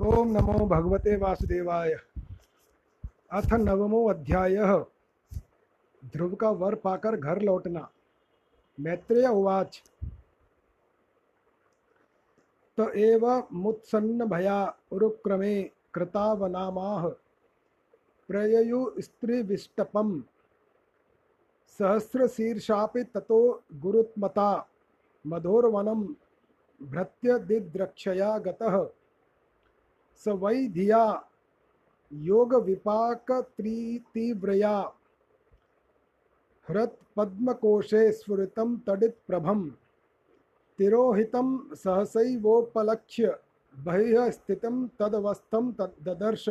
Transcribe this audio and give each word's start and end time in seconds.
ओम 0.00 0.28
नमो 0.28 0.66
भगवते 0.66 1.16
वासुदेवाय। 1.16 1.92
अथ 3.32 3.52
नवमो 3.52 4.10
अध्याय। 4.10 4.56
ध्रुव 6.04 6.34
का 6.34 6.50
वर 6.50 6.74
पाकर 6.74 7.16
घर 7.16 7.42
लौटना। 7.42 7.90
मैत्रेय 8.80 9.26
उवाच। 9.26 9.82
त 12.78 12.92
एव 12.96 13.48
मुत्सन्न 13.52 14.24
भया 14.24 14.76
उरुक्रमे 14.92 15.62
कृतावनामाह। 15.94 17.08
प्रययु 18.28 18.92
स्त्रीविष्टपम्। 18.98 20.22
सहस्रशीर्षापि 21.78 23.04
ततो 23.04 23.62
गुरुत्मता। 23.74 24.68
मधोर्वनं 25.26 26.02
भृत्य 26.82 27.38
दिद्रक्षया 27.38 28.38
गतः। 28.38 28.90
स 30.22 30.24
वै 30.42 30.58
धिया। 30.68 31.04
योगविपाकत्रितीव्रया 32.12 33.34
हृत्पद्मकोशे 36.68 38.02
स्फुरितं 38.12 38.68
तडित्प्रभं 38.86 39.60
तिरोहितं 40.78 41.48
सहसैवोपलक्ष्य। 41.74 43.24
बहिः 43.74 44.30
स्थितं 44.30 44.76
तदवस्थं 44.98 45.64
तद् 45.72 46.02
ददर्श। 46.04 46.46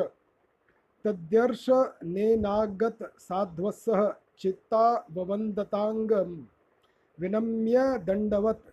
तद्यर्शनेनागत 1.06 3.00
साध्वस्सः 3.20 4.02
चित्ताववन्दताङ्गं 4.40 6.30
विनम्य 7.18 7.78
दण्डवत्। 8.08 8.68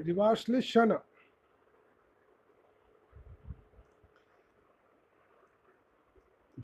रिवाश्लिशन 0.00 0.98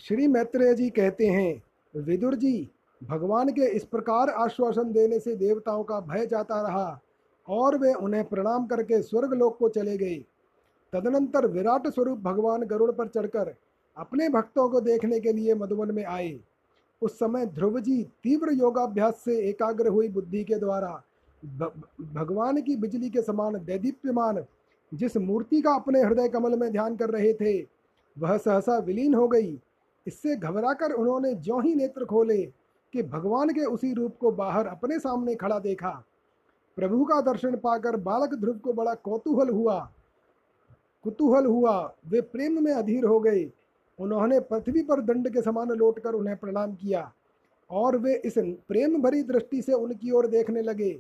श्री 0.01 0.27
मैत्रेय 0.27 0.75
जी 0.75 0.91
कहते 0.91 1.27
हैं, 1.27 1.63
विदुर 1.95 2.35
जी, 2.35 2.71
भगवान 3.03 3.49
के 3.49 3.67
इस 3.67 3.85
प्रकार 3.85 4.31
आश्वासन 4.31 4.93
देने 4.93 5.21
से 5.21 5.35
देवताओं 5.35 5.85
का 5.85 6.01
भय 6.01 6.27
जाता 6.27 6.63
रहा 6.63 7.01
और 7.49 7.79
वे 7.79 7.95
उन्हें 7.95 8.25
प्रणाम 8.25 8.67
करके 8.67 9.03
स्वर्ग 9.03 9.33
लोक 9.33 9.59
को 9.59 9.69
चले 9.69 9.99
गए। 9.99 10.25
तदनंतर 10.93 11.47
विराट 11.47 11.87
स्वरूप 11.87 12.19
भगवान 12.19 12.63
गरुड़ 12.63 12.93
पर 12.93 13.09
चढ़कर 13.09 13.55
अपने 13.97 14.29
भक्तों 14.29 14.69
को 14.69 14.81
देखने 14.81 15.21
के 15.21 15.33
लिए 15.33 15.55
मधुबन 15.55 15.91
में 15.91 16.05
आए 16.05 16.41
उस 17.03 17.19
समय 17.19 17.47
ध्रुव 17.47 17.81
जी 17.81 18.03
तीव्र 18.03 18.53
योगाभ्यास 18.53 19.23
से 19.25 19.39
एकाग्र 19.49 19.89
हुई 19.89 20.09
बुद्धि 20.09 20.45
के 20.45 20.55
द्वारा 20.55 21.03
भगवान 21.45 22.61
की 22.63 22.77
बिजली 22.77 23.11
के 23.11 23.23
समान 23.23 23.55
दैदीप्यमान, 23.55 24.45
जिस 24.95 25.17
मूर्ति 25.17 25.61
का 25.63 25.75
अपने 25.75 26.03
हृदय 26.03 26.29
कमल 26.29 26.59
में 26.59 26.73
ध्यान 26.73 26.97
कर 26.97 27.11
रहे 27.11 27.35
थे, 27.35 27.63
वह 28.19 28.37
सहसा 28.37 28.79
विलीन 28.79 29.15
हो 29.15 29.29
गई। 29.29 29.61
इससे 30.07 30.37
घबराकर 30.37 30.93
उन्होंने 30.93 31.35
ज्यों 31.35 31.63
ही 31.65 31.75
नेत्र 31.75 32.05
खोले 32.05 32.43
कि 32.93 33.03
भगवान 33.03 33.49
के 33.49 33.65
उसी 33.65 33.93
रूप 33.95 34.17
को 34.21 34.31
बाहर 34.31 34.67
अपने 34.67 34.99
सामने 34.99 35.35
खड़ा 35.35 35.59
देखा। 35.59 36.05
प्रभु 36.77 37.05
का 37.05 37.21
दर्शन 37.21 37.57
पाकर 37.57 37.97
बालक 37.97 38.35
ध्रुव 38.35 38.59
को 38.59 38.73
बड़ा 38.73 38.95
कौतूहल 38.95 39.49
हुआ। 39.49 39.93
कुतूहल 41.05 41.47
हुआ, 41.47 41.95
वे 42.09 42.21
प्रेम 42.21 42.65
में 42.65 42.73
अधीर 42.73 43.05
हो 43.05 43.21
गए। 43.21 43.45
उन्होंने 43.99 44.41
पृथ्वी 44.41 44.83
पर 44.83 45.01
दंड 45.01 45.29
के 45.33 45.43
समान 45.43 45.69
लौटकर 45.69 46.15
उन्हें 46.15 46.37
प्रणाम 46.37 46.75
किया 46.75 47.13
और 47.71 47.97
वे 47.97 48.15
इस 48.25 48.35
प्रेम 48.69 49.03
भरी 49.03 49.23
दृष्टि 49.23 49.63
से 49.63 49.73
उनकी 49.73 50.11
ओर 50.11 50.27
देखने 50.27 50.63
लगे 50.63 50.91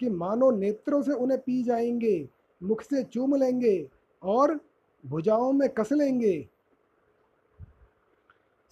कि 0.00 0.10
मानो 0.10 0.50
नेत्रों 0.50 1.02
से 1.02 1.12
उन्हें 1.12 1.40
पी 1.40 1.62
जाएँगे, 1.62 2.28
मुख 2.62 2.82
से 2.82 3.02
चूम 3.04 3.34
लेंगे 3.34 3.88
और 4.22 4.58
भुजाओं 5.04 5.52
में 5.52 5.68
कस 5.68 5.92
लेंगे। 5.92 6.48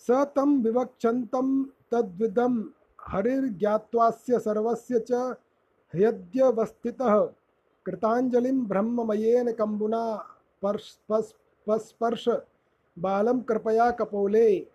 स 0.07 0.25
तम 0.37 0.63
विवक्षन्तम 0.63 1.63
तद्विदम 1.91 2.65
हरिर्ज्ञात्वास्य 3.01 4.39
सर्वस्य 4.39 5.05
च 5.11 5.13
ह्यद्यवस्थितः 5.95 7.19
कृताञ्जलिं 7.87 8.65
ब्रह्ममयेन 8.67 9.53
कम्बुना 9.53 10.05
पस्पर्श 10.63 12.29
बालं 12.99 13.41
कृपया 13.41 13.91
कपोले। 13.91 14.67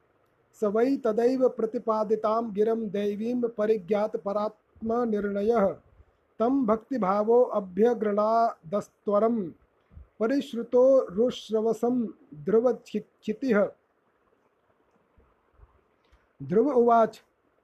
स 0.61 0.63
वै 0.73 0.97
तदैव 0.97 1.49
प्रतिपादितां 1.49 2.53
गिरं 2.53 2.89
दैवीं 2.89 3.41
परिज्ञातपरात्मनिर्णयः 3.57 5.75
तं 6.39 6.65
भक्तिभावो 6.65 7.41
अभ्यगृणादस्त्वरं 7.53 9.51
परिश्रुतो 10.19 11.09
रुश्रवसं 11.09 12.07
ध्रुवक्षितिः 12.45 13.69
ध्रुव 16.41 16.71
उवाच, 16.71 17.21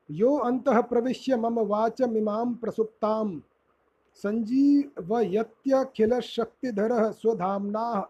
यो 0.09 0.39
अन्तः 0.39 0.81
प्रविश्य 0.81 1.35
मम 1.35 1.59
वाचमिमां 1.59 2.53
प्रसुप्तां। 2.53 3.39
सञ्जीवयत्यखिलशक्तिधरः 4.23 7.11
स्वधाम्नाः 7.11 8.01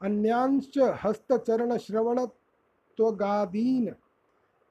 अन्यांश्च 0.00 0.78
हस्तचरणश्रवणत्वगादीन् 1.04 3.86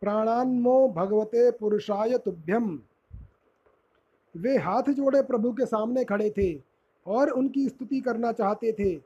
प्राणान्मो 0.02 0.88
भगवते 0.88 1.52
पुरुषाय 1.52 2.18
तुभ्यम। 2.18 2.80
वे 4.36 4.58
हाथ 4.58 4.92
जोड़े 4.92 5.22
प्रभु 5.22 5.52
के 5.52 5.66
सामने 5.66 6.04
खड़े 6.04 6.30
थे 6.30 6.62
और 7.06 7.30
उनकी 7.30 7.70
स्तुति 7.70 8.00
करना 8.00 8.32
चाहते 8.32 8.72
थे, 8.72 8.98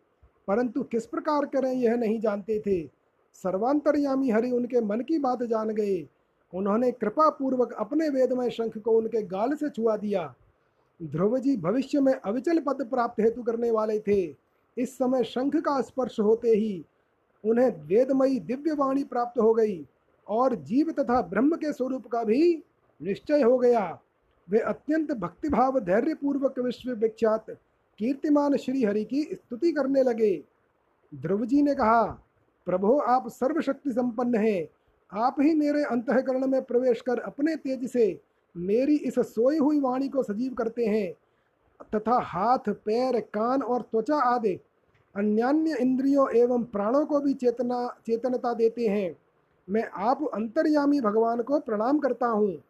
परंतु 0.47 0.83
किस 0.83 1.05
प्रकार 1.05 1.45
करें 1.45 1.73
यह 1.73 1.95
नहीं 1.95 2.19
जानते 2.19 2.59
थे। 2.59 2.89
सर्वांतरयामी 3.35 4.29
हरि 4.29 4.51
उनके 4.51 4.81
मन 4.81 5.01
की 5.01 5.19
बात 5.19 5.43
जान 5.43 5.69
गए। 5.69 6.07
उन्होंने 6.53 6.91
कृपा 6.91 7.29
पूर्वक 7.29 7.73
अपने 7.73 8.09
वेदमय 8.09 8.49
शंख 8.49 8.77
को 8.77 8.91
उनके 8.91 9.23
गाल 9.23 9.55
से 9.55 9.69
छुआ 9.69 9.97
दिया। 9.97 10.35
ध्रुव 10.99 11.39
जी 11.39 11.57
भविष्य 11.57 11.99
में 11.99 12.13
अविचल 12.13 12.59
पद 12.59 12.89
प्राप्त 12.89 13.19
हेतु 13.19 13.43
करने 13.43 13.71
वाले 13.71 13.99
थे। 13.99 14.35
इस 14.77 14.97
समय 14.97 15.23
शंख 15.23 15.55
का 15.55 15.79
स्पर्श 15.81 16.19
होते 16.19 16.49
ही 16.49 16.85
उन्हें 17.43 17.69
वेदमयी 17.87 18.39
दिव्य 18.39 18.73
वाणी 18.73 19.03
प्राप्त 19.03 19.39
हो 19.39 19.53
गई 19.53 19.85
और 20.27 20.55
जीव 20.55 20.91
तथा 20.91 21.21
ब्रह्म 21.21 21.55
के 21.55 21.73
स्वरूप 21.73 22.07
का 22.07 22.23
भी 22.23 22.63
निश्चय 23.01 23.41
हो 23.41 23.57
गया। 23.57 23.99
वे 24.47 24.59
अत्यंत 24.59 25.11
भक्तिभाव, 25.11 25.79
धैर्यपूर्वक 25.79 26.59
विश्व 26.59 26.91
विख्यात 26.91 27.45
कीर्तिमान 27.99 28.57
श्री 28.57 28.83
हरि 28.83 29.03
की 29.03 29.23
स्तुति 29.23 29.71
करने 29.71 30.03
लगे। 30.03 30.43
ध्रुव 31.15 31.45
जी 31.45 31.61
ने 31.61 31.75
कहा, 31.75 32.03
प्रभो, 32.67 32.97
आप 32.97 33.27
सर्वशक्ति 33.27 33.91
संपन्न 33.91 34.35
हैं। 34.35 34.67
आप 35.11 35.35
ही 35.39 35.53
मेरे 35.55 35.83
अंतकरण 35.83 36.47
में 36.47 36.61
प्रवेश 36.61 37.01
कर 37.01 37.19
अपने 37.19 37.55
तेज 37.55 37.89
से 37.91 38.19
मेरी 38.55 38.95
इस 38.95 39.19
सोई 39.19 39.57
हुई 39.57 39.79
वाणी 39.79 40.07
को 40.09 40.23
सजीव 40.23 40.53
करते 40.53 40.85
हैं। 40.85 41.13
तथा 41.95 42.19
हाथ, 42.19 42.69
पैर, 42.69 43.19
कान 43.19 43.61
और 43.61 43.81
त्वचा 43.81 44.15
आदि 44.15 44.59
अन्यान्य 45.15 45.77
इंद्रियों 45.79 46.29
एवं 46.29 46.63
प्राणों 46.63 47.05
को 47.05 47.19
भी 47.19 47.33
चेतना, 47.33 47.97
चेतनता 48.05 48.53
देते 48.53 48.87
हैं। 48.87 49.17
मैं 49.69 49.83
आप 49.83 50.29
अंतर्यामी 50.33 51.01
भगवान 51.01 51.41
को 51.41 51.59
प्रणाम 51.59 51.99
करता 51.99 52.27
हूँ। 52.27 52.63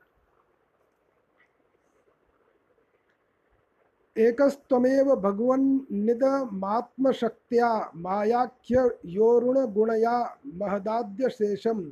एकस्त्वमेव 4.18 5.16
भगवन्निदमात्मशक्त्या 5.16 7.92
मायाख्य 7.96 8.98
योरुणगुणया 9.06 10.38
महदाद्यशेषं 10.56 11.92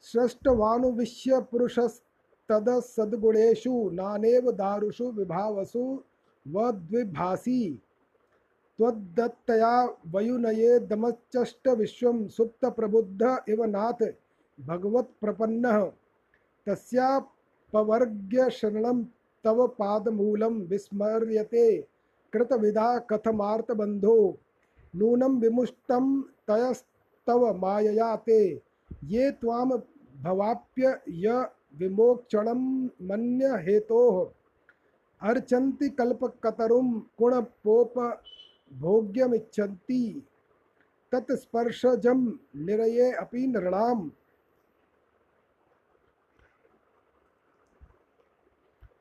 सृष्टवानुविश्य 0.00 1.40
पुरुषस्तदसद्गुणेषु 2.50 3.90
नानेव 3.90 4.52
दारुषु 4.52 5.04
विभावसु 5.04 6.02
वद्विभासी। 6.48 7.82
त्वद्दत्तया 8.78 9.84
वयुनये 9.84 10.78
दमश्चष्ट 10.78 11.68
विश्वं 11.68 12.28
सुप्त 12.28 12.64
प्रबुद्ध 12.64 13.36
इव 13.48 13.64
नाथ 13.64 14.12
भगवत्प्रपन्नः 14.60 15.92
तस्यापवर्ग्य 16.66 18.50
शरणं 18.50 19.04
तव 19.44 19.66
पादमूलं 19.66 20.54
विस्मर्यते। 20.60 21.80
कृतविधा 22.32 22.98
कथमार्तबन्धो। 22.98 24.38
नूनं 24.96 25.40
विमुष्टं 25.40 26.22
तयस्तव 26.22 27.54
मायया 27.54 28.16
ते। 28.16 28.62
ये 29.04 29.30
त्वां 29.30 29.68
भवाप्य 30.22 31.00
य 31.08 31.46
विमोक्षणं 31.74 32.62
मन्य 33.08 33.48
हेतोः 33.62 34.24
अर्चन्ति 35.20 35.88
कल्पकतरुं 35.90 36.88
कुणपोप 37.18 37.98
भोग्यमिच्छन्ति 38.70 40.02
तत्स्पर्शजम 41.12 42.26
निरये 42.56 43.10
अपि 43.12 43.46
नृणाम। 43.46 44.10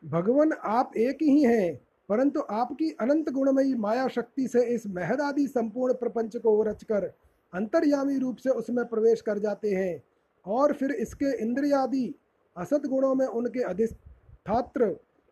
भगवान 0.03 0.51
आप 0.65 0.91
एक 0.97 1.17
ही 1.21 1.43
हैं, 1.43 1.75
परंतु 2.09 2.39
आपकी 2.51 2.89
अनंत 3.01 3.29
गुणमयी 3.29 3.73
माया 3.75 4.07
शक्ति 4.07 4.47
से 4.47 4.63
इस 4.65 4.87
महदादि 4.87 5.47
संपूर्ण 5.47 5.93
प्रपंच 5.93 6.37
को 6.37 6.61
रचकर 6.63 7.05
अंतर्यामी 7.53 8.17
रूप 8.19 8.37
से 8.37 8.49
उसमें 8.51 8.85
प्रवेश 8.85 9.21
कर 9.21 9.39
जाते 9.39 9.73
हैं 9.75 10.01
और 10.45 10.73
फिर 10.73 10.91
इसके 10.91 11.31
इंद्रियादि 11.43 12.13
असत 12.57 12.85
गुणों 12.85 13.13
में 13.15 13.25
उनके 13.25 13.61
अधिष्ठात्र 13.63 14.85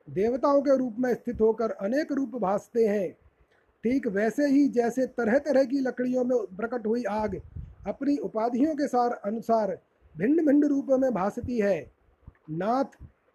देवताओं 0.07 0.61
के 0.61 0.77
रूप 0.77 0.95
में 0.99 1.13
स्थित 1.13 1.41
होकर 1.41 1.71
अनेक 1.71 2.11
रूप 2.11 2.35
भासते 2.35 2.85
हैं। 2.87 3.11
ठीक 3.83 4.07
वैसे 4.07 4.47
ही 4.47 4.67
जैसे 4.69 5.05
तरह 5.07 5.37
तरह 5.39 5.63
की 5.63 5.79
लकड़ियों 5.79 6.23
में 6.23 6.37
प्रकट 6.57 6.85
हुई 6.87 7.03
आग 7.03 7.35
अपनी 7.87 8.15
उपाधियों 8.17 8.75
के 8.75 8.87
सार 8.87 9.11
अनुसार 9.25 9.77
भिन्न 10.15 10.45
भिन्न 10.45 10.67
रूपों 10.67 10.97
में 10.97 11.11
भासती 11.13 11.59
है। 11.59 11.79
नाथ, 12.49 12.85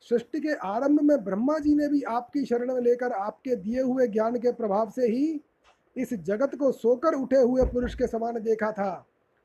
सृष्टि 0.08 0.40
के 0.40 0.54
आरंभ 0.66 1.00
में 1.00 1.16
ब्रह्मा 1.25 1.58
जी 1.58 1.75
ने 1.75 1.88
भी 1.88 2.02
आपकी 2.02 2.44
शरण 2.44 2.75
में 2.75 2.81
लेकर 2.82 3.12
आपके 3.12 3.56
दिए 3.56 3.82
हुए 3.82 4.06
ज्ञान 4.08 4.37
के 4.37 4.52
प्रभाव 4.52 4.90
से 4.90 5.06
ही 5.06 5.40
इस 5.96 6.14
जगत 6.14 6.54
को 6.54 6.70
सोकर 6.72 7.14
उठे 7.14 7.37
हुए 7.37 7.64
पुरुष 7.66 7.94
के 7.94 8.06
समान 8.06 8.38
देखा 8.42 8.70
था। 8.72 8.92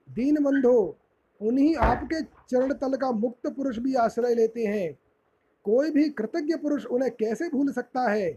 दीन 0.07 0.43
बंधो 0.43 0.97
उन्हीं 1.41 1.75
आपके 1.75 2.21
चरण 2.21 2.73
तल 2.73 2.95
का 2.95 3.11
मुक्त 3.11 3.47
पुरुष 3.47 3.77
भी 3.77 3.93
आश्रय 3.95 4.35
लेते 4.35 4.65
हैं। 4.65 4.99
कोई 5.65 5.91
भी 5.91 6.09
कृतज्ञ 6.09 6.55
पुरुष 6.55 6.85
उन्हें 6.85 7.11
कैसे 7.11 7.49
भूल 7.49 7.71
सकता 7.71 8.09
है? 8.09 8.31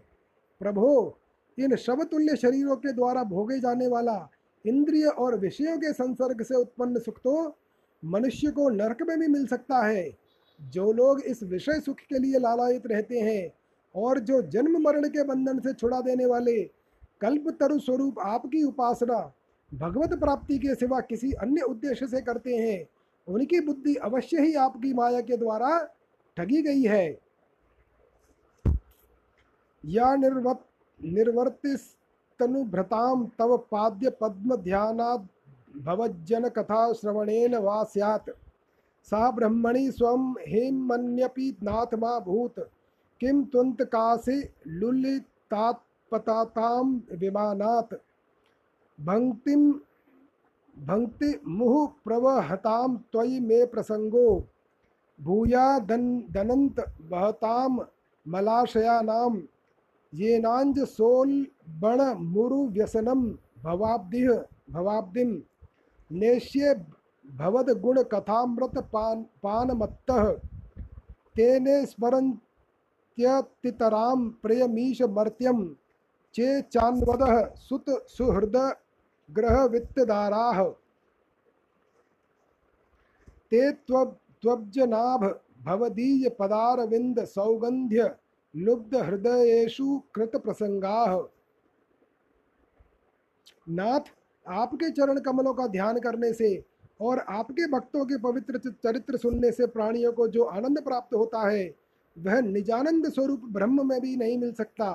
प्रभो, 0.61 1.19
इन 1.59 1.77
शवतुल्य 1.77 2.37
शरीरों 2.37 2.77
के 2.77 2.93
द्वारा 2.93 3.23
भोगे 3.23 3.61
जाने 3.61 3.87
वाला 3.87 4.31
इंद्रिय 4.67 5.07
और 5.07 5.39
विषयों 5.39 5.79
के 5.79 5.93
संसर्ग 5.93 6.43
से 6.43 6.55
उत्पन्न 6.55 6.99
सुख 6.99 7.19
तो 7.19 7.57
मनुष्य 8.05 8.51
को 8.51 8.69
नरक 8.69 8.99
में 9.03 9.19
भी 9.21 9.27
मिल 9.27 9.47
सकता 9.47 9.87
है। 9.87 10.19
जो 10.61 10.93
लोग 10.93 11.21
इस 11.21 11.43
विषय 11.43 11.81
सुख 11.81 11.97
के 11.97 12.19
लिए 12.19 12.39
लालायित 12.39 12.87
रहते 12.87 13.19
हैं 13.19 13.53
और 13.95 14.19
जो 14.19 14.43
जन्म 14.43 14.83
मरण 14.83 15.09
के 15.09 15.25
बंधन 15.25 15.59
से 15.59 15.73
छुड़ा 15.73 16.01
देने 16.01 16.27
वाले 16.27 16.63
कल्प 17.21 17.51
तरु 17.51 17.79
स्वरूप 17.79 18.19
आपकी 18.19 18.63
उपासना 18.63 19.35
भगवत 19.75 20.21
प्राप्ति 20.21 20.59
के 20.59 20.75
सिवा 20.75 21.01
किसी 21.01 21.33
अन्य 21.33 21.61
उद्देश्य 21.61 22.07
से 22.07 22.21
करते 22.21 22.57
हैं। 22.57 22.89
उनकी 23.29 23.61
बुद्धि 23.61 23.95
अवश्य 23.95 24.41
ही 24.41 24.55
आपकी 24.55 24.95
माया 24.95 25.21
के 25.21 25.37
द्वारा 25.37 25.89
ठगी 26.37 26.63
गई 26.63 26.83
है। 26.83 27.19
या 29.85 30.17
निर्वत 30.17 30.65
निर्वर्तिस्तनुभृतां 31.05 33.27
तव 33.39 33.57
पाद्य 33.57 34.11
पद्म 34.11 34.57
ध्यानात् 34.57 35.23
भवज्जन 35.77 36.49
कथा 36.49 36.93
श्रवणेन 36.93 37.57
वा 37.57 37.85
स्यात्। 37.85 38.31
सा 39.05 39.31
ब्रह्मणि 39.31 39.93
स्वं 39.93 40.35
हेमन्यपि 40.49 41.57
नाथ 41.63 41.95
मा 41.95 42.21
भूत। 42.21 42.71
किं 43.21 43.45
त्वन्तकासि 43.45 44.53
विमानात्। 47.13 47.95
भङ्क्तिं 48.99 49.63
भङ्क्ति 50.77 51.31
मुहुः 51.49 51.87
प्रवहतां 52.05 52.89
त्वयि 53.13 53.37
मे 53.41 53.59
प्रसङ्गो। 53.67 54.29
भूया 55.21 55.67
दन 55.89 56.05
दनन्त 56.35 56.77
बहतां 57.11 57.71
मलाशयानां 58.27 59.35
येनांज 60.13 60.77
सोल 60.89 61.31
बण 61.81 61.99
मुरु 62.27 62.61
व्यसनम 62.69 63.21
भवाब्दिह 63.65 64.29
भवाब्दिम 64.71 65.31
नेश्ये 66.11 66.69
भवद 67.25 67.69
गुण 67.81 67.97
कथामृत 68.13 68.77
पान 68.93 69.17
पानमत्तः। 69.43 70.25
तेने 71.37 71.77
स्मरन्त्यतितरां 71.87 73.21
प्रियमीश 74.43 74.99
मर्त्यं 75.17 75.59
चे 76.35 76.49
चान्वदः 76.73 77.35
सुत 77.59 77.87
सुहृद 78.09 78.57
ग्रह 79.29 79.65
वित्तदाराः 79.65 80.63
ते 83.53 83.71
त्व 83.73 84.05
त्वब्जनाभ 84.43 85.25
भवदीय 85.65 86.29
पदारविंद 86.31 87.25
सौगंध्य 87.25 88.11
लुब्ध 88.55 88.95
हृदयेशु 88.97 89.99
कृत 90.15 90.37
प्रसंगा 90.37 91.29
नाथ, 93.67 94.01
आपके 94.47 94.91
चरण 94.91 95.19
कमलों 95.21 95.53
का 95.55 95.67
ध्यान 95.67 95.99
करने 96.01 96.33
से 96.33 96.65
और 97.01 97.19
आपके 97.19 97.67
भक्तों 97.71 98.05
के 98.07 98.17
पवित्र 98.19 98.59
चरित्र 98.59 99.17
सुनने 99.17 99.51
से 99.53 99.67
प्राणियों 99.67 100.13
को 100.13 100.29
जो 100.29 100.45
आनंद 100.45 100.81
प्राप्त 100.85 101.15
होता 101.15 101.49
है, 101.49 101.75
वह 102.17 102.41
निजानंद 102.41 103.09
स्वरूप 103.09 103.43
ब्रह्म 103.49 103.87
में 103.89 104.01
भी 104.01 104.17
नहीं 104.17 104.39
मिल 104.39 104.53
सकता। 104.53 104.93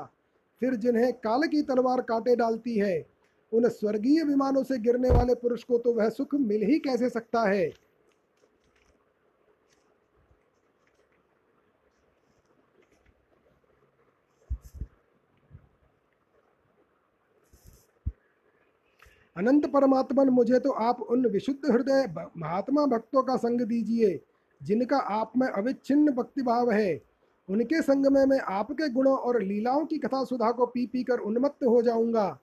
फिर 0.61 0.75
जिन्हें 0.75 1.11
काल 1.13 1.47
की 1.47 1.61
तलवार 1.61 2.01
काटे 2.01 2.35
डालती 2.35 2.77
है 2.77 3.12
उन 3.53 3.67
स्वर्गीय 3.69 4.23
विमानों 4.23 4.63
से 4.63 4.77
गिरने 4.77 5.09
वाले 5.09 5.35
पुरुष 5.35 5.63
को 5.63 5.77
तो 5.77 5.93
वह 5.93 6.09
सुख 6.09 6.35
मिल 6.35 6.63
ही 6.63 6.79
कैसे 6.79 7.09
सकता 7.09 7.41
है? 7.49 7.71
अनंत 19.35 19.65
परमात्मन, 19.65 20.29
मुझे 20.29 20.59
तो 20.59 20.71
आप 20.71 21.01
उन 21.01 21.25
विशुद्ध 21.25 21.71
हृदय 21.71 22.05
महात्मा 22.37 22.85
भक्तों 22.85 23.23
का 23.23 23.35
संग 23.35 23.61
दीजिए, 23.61 24.19
जिनका 24.61 24.97
आप 24.97 25.31
में 25.37 25.47
अविच्छिन्न 25.47 26.11
भक्ति 26.11 26.41
भाव 26.41 26.71
है। 26.71 27.01
उनके 27.49 27.81
संग 27.81 28.05
में 28.07 28.25
मैं 28.25 28.39
आपके 28.39 28.89
गुणों 28.89 29.17
और 29.17 29.41
लीलाओं 29.41 29.85
की 29.85 29.97
कथा 29.97 30.23
सुधा 30.23 30.51
को 30.51 30.65
पी 30.65 30.85
पी 30.85 31.03
कर 31.03 31.19
उन्मत्त 31.19 31.63
हो 31.63 31.81
जाऊँगा। 31.81 32.39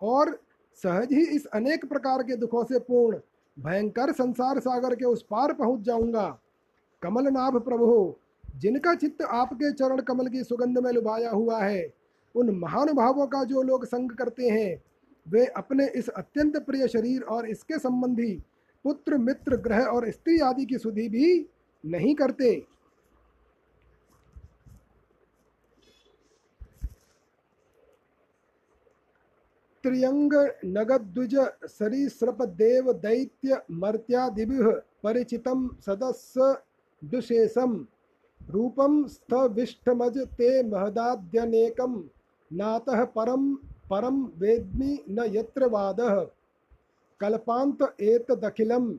और 0.00 0.38
सहज 0.76 1.12
ही 1.12 1.24
इस 1.26 1.46
अनेक 1.46 1.84
प्रकार 1.84 2.22
के 2.22 2.36
दुखों 2.36 2.64
से 2.64 2.78
पूर्ण, 2.78 3.18
भयंकर 3.56 4.12
संसार 4.12 4.58
सागर 4.60 4.94
के 4.94 5.04
उस 5.04 5.22
पार 5.22 5.52
पहुँच 5.52 5.80
जाऊँगा। 5.80 6.38
कमलनाभ 7.02 7.56
प्रभु, 7.56 8.14
जिनका 8.58 8.94
चित्त 8.94 9.22
आपके 9.22 9.72
चरण 9.72 10.00
कमल 10.00 10.28
की 10.28 10.42
सुगंध 10.44 10.78
में 10.78 10.92
लुभाया 10.92 11.30
हुआ 11.30 11.62
है, 11.62 11.92
उन 12.34 12.50
महानुभावों 12.50 13.26
का 13.26 13.44
जो 13.44 13.62
लोग 13.62 13.84
संग 13.84 14.10
करते 14.10 14.48
हैं, 14.48 14.82
वे 15.26 15.44
अपने 15.46 15.86
इस 15.88 16.08
अत्यंत 16.08 16.56
प्रिय 16.56 16.88
शरीर 16.88 17.22
और 17.22 17.46
इसके 17.46 17.78
संबंधी 17.78 18.32
पुत्र, 18.84 19.18
मित्र, 19.18 19.56
ग्रह 19.56 19.84
और 19.84 20.10
स्त्री 20.10 20.38
आदि 20.38 20.64
की 20.64 20.78
सुधि 20.78 21.08
भी 21.08 21.48
नहीं 21.84 22.14
करते। 22.14 22.66
त्रियंग 29.82 30.34
नगद्विज 30.64 31.36
सरीसृप 31.64 32.42
देव 32.42 32.92
दैत्य 32.92 33.62
मर्त्यादिभिः 33.70 34.70
परिचितं 35.02 35.68
सदस्य 35.86 36.56
दुशेषम। 37.04 37.86
रूपम 38.50 39.06
स्थविष्ठमज 39.06 40.18
ते 40.18 40.62
महदाद्यनेकम 40.62 42.04
नातः 42.52 43.04
परम 43.04 43.54
परम 43.90 44.24
वेद्मि 44.38 45.04
न 45.08 45.24
यत्र 45.28 45.68
वादः। 45.68 46.24
कल्पांत 47.20 47.96
एतदखिलं। 48.00 48.94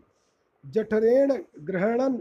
जठरेण 0.66 1.44
गृहणन् 1.60 2.18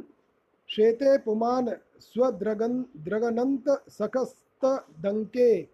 श्वेते 0.68 1.18
पुमान् 1.18 1.68
स्वद्रगन्, 2.00 2.82
द्रगनन्त 2.96 3.68
सखस्तदङ्के 3.88 5.68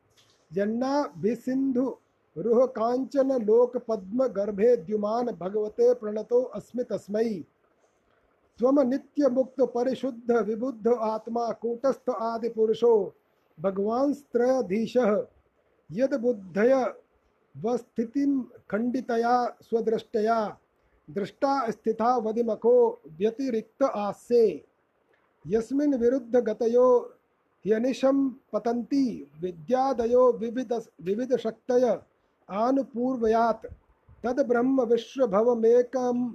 जन्नाभिसिन्धु 0.52 1.97
रुह 2.38 2.66
कांचन 2.66 3.33
लोक 3.33 3.76
पद्म 3.76 4.26
गर्भे 4.26 4.76
द्युमान 4.76 5.26
भगवते 5.26 5.95
प्रणतो 5.95 6.42
अस्मि 6.42 6.85
तस्मै। 6.85 7.45
त्वम 8.59 8.80
नित्य 8.80 9.28
मुक्त 9.28 9.61
परिशुद्ध 9.61 10.30
विबुद्ध 10.30 10.88
आत्मा 10.88 11.52
कूटस्थ 11.52 12.11
आदि 12.11 12.49
पुरुषो, 12.49 13.14
भगवान 13.61 13.73
भगवांस्त्रयधीशः 13.73 15.26
यद 15.92 16.14
बुद्धय 16.14 16.95
वस्थितिम 17.64 18.42
खंडितया 18.71 19.57
स्वदृष्टया, 19.62 20.59
दृष्टा 21.11 21.71
स्थिता 21.71 22.16
वदिमको 22.16 23.00
व्यतिरिक्त 23.07 23.83
आस्ये। 23.83 24.64
यस्मिन् 25.47 25.95
विरुद्ध 25.95 26.37
गतयो 26.37 26.99
ह्यनिशं 27.66 28.30
पतन्ति, 28.30 29.30
विद्यादयो 29.40 30.33
विविध 30.33 30.73
विविध 31.02 31.37
शक्तय 31.37 32.02
आनुपूर्वयात्। 32.49 33.67
तद 34.25 34.49
ब्रह्म 34.49 34.83
विश्वभवमेकं 34.83 36.35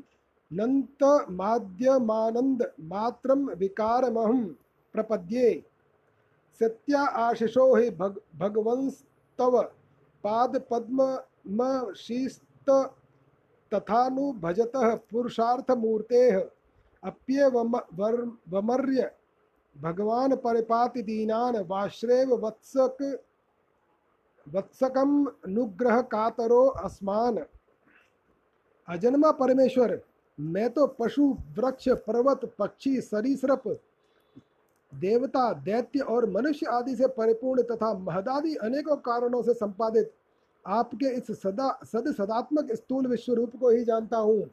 नन्त 0.52 1.28
माद्यमानंद 1.32 2.72
मात्रम 2.82 3.52
विकारमहं 3.52 4.46
प्रपद्ये। 4.96 5.64
सत्या 6.62 7.02
आशिषो 7.02 7.76
हि 7.76 7.90
भग 7.90 8.20
भगवंस 8.36 9.04
तव 9.40 9.62
पाद 10.24 10.64
पद्म 10.72 11.94
शीस्त 11.94 12.94
तथानु 13.72 14.34
भजतः 14.34 15.00
पुरुषार्थमूर्तेः 15.12 16.44
अप्यवमर्य 17.04 19.12
भगवान 19.76 20.36
परिपाति 20.36 21.02
दीनान 21.02 21.66
वाश्रेव 21.68 22.36
वत्सक 22.36 23.24
वत्सकम 24.48 25.26
अनुग्रह 25.26 26.02
कातरो 26.02 26.66
अस्मान। 26.66 27.38
अजन्मा 28.88 29.32
परमेश्वर, 29.32 30.02
मैं 30.40 30.70
तो 30.70 30.88
पशु, 30.88 31.38
वृक्ष, 31.58 31.90
पर्वत, 31.90 32.54
पक्षी, 32.60 33.02
सरीसृप, 33.02 33.80
देवता, 34.94 35.54
दैत्य 35.54 36.00
और 36.00 36.30
मनुष्य 36.30 36.66
आदि 36.66 36.96
से 36.96 37.08
परिपूर्ण 37.08 37.62
तथा 37.62 37.94
महदादि 37.94 38.56
अनेकों 38.56 38.96
कारणों 38.96 39.42
से 39.44 39.54
संपादित, 39.54 40.12
आपके 40.68 41.06
इस 41.06 41.32
सदा, 41.32 41.80
सद 41.84 42.12
सदात्मक 42.12 42.72
स्थूल 42.72 43.08
विश्व 43.08 43.34
रूप 43.34 43.56
को 43.56 43.70
ही 43.70 43.84
जानता 43.84 44.18
हूँ। 44.18 44.50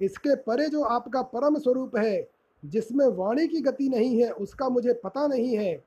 इसके 0.00 0.34
परे 0.36 0.68
जो 0.68 0.82
आपका 0.82 1.22
परम 1.22 1.58
स्वरूप 1.58 1.96
है, 1.96 2.28
जिसमें 2.64 3.06
वाणी 3.06 3.46
की 3.48 3.60
गति 3.60 3.88
नहीं 3.88 4.22
है, 4.22 4.30
उसका 4.30 4.68
मुझे 4.68 4.92
पता 4.92 5.26
नहीं 5.26 5.56
है। 5.56 5.84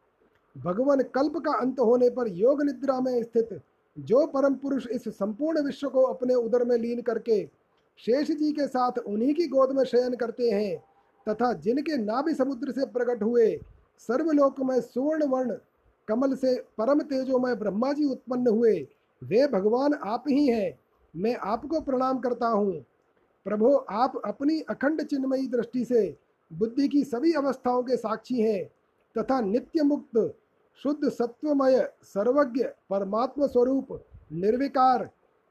भगवान 0.58 1.01
कल्प 1.01 1.38
का 1.38 1.51
अंत 1.53 1.79
होने 1.79 2.10
पर 2.10 2.27
योग 2.27 2.63
निद्रा 2.63 3.00
में 3.01 3.24
स्थित 3.24 3.62
जो 4.00 4.25
परम 4.27 4.53
पुरुष 4.53 4.88
इस 4.88 5.08
संपूर्ण 5.08 5.62
विश्व 5.62 5.89
को 5.89 6.01
अपने 6.01 6.34
उदर 6.34 6.63
में 6.63 6.77
लीन 6.77 7.01
करके 7.01 7.46
शेष 8.00 8.31
जी 8.31 8.51
के 8.51 8.67
साथ 8.67 8.98
उन्हीं 8.98 9.34
की 9.34 9.48
गोद 9.48 9.72
में 9.72 9.84
शयन 9.84 10.15
करते 10.15 10.50
हैं, 10.50 10.77
तथा 11.29 11.53
जिनके 11.53 11.98
नाभि 11.98 12.34
समुद्र 12.34 12.72
से 12.72 12.86
प्रकट 12.86 13.24
हुए 13.24 13.60
सर्वलोक 14.00 14.60
में 14.60 14.81
सुवर्ण 14.81 15.27
वर्ण 15.27 15.58
कमल 16.08 16.36
से 16.36 16.55
परम 16.77 17.01
तेजोमय 17.01 17.55
ब्रह्मा 17.55 17.93
जी 17.93 18.05
उत्पन्न 18.05 18.48
हुए, 18.48 18.88
वे 19.22 19.48
भगवान 19.48 19.93
आप 19.93 20.24
ही 20.29 20.48
हैं। 20.48 20.79
मैं 21.15 21.36
आपको 21.36 21.81
प्रणाम 21.81 22.20
करता 22.20 22.48
हूँ। 22.48 22.86
प्रभो, 23.46 23.75
आप 23.75 24.22
अपनी 24.25 24.60
अखंड 24.62 25.01
चिन्मयी 25.01 25.48
दृष्टि 25.48 25.86
से 25.86 26.17
बुद्धि 26.51 26.88
की 26.88 27.03
सभी 27.03 27.34
अवस्थाओं 27.34 27.84
के 27.84 27.98
साक्षी 27.98 28.41
हैं। 28.41 28.70
तथा 29.18 29.41
नित्य 29.41 29.84
मुक्त 29.84 30.36
शुद्ध, 30.84 31.10
सत्वमय, 31.10 31.89
सर्वज्ञ, 32.03 32.63
परमात्म 32.89 33.48
स्वरूप, 33.48 33.88
निर्विकार, 34.32 35.10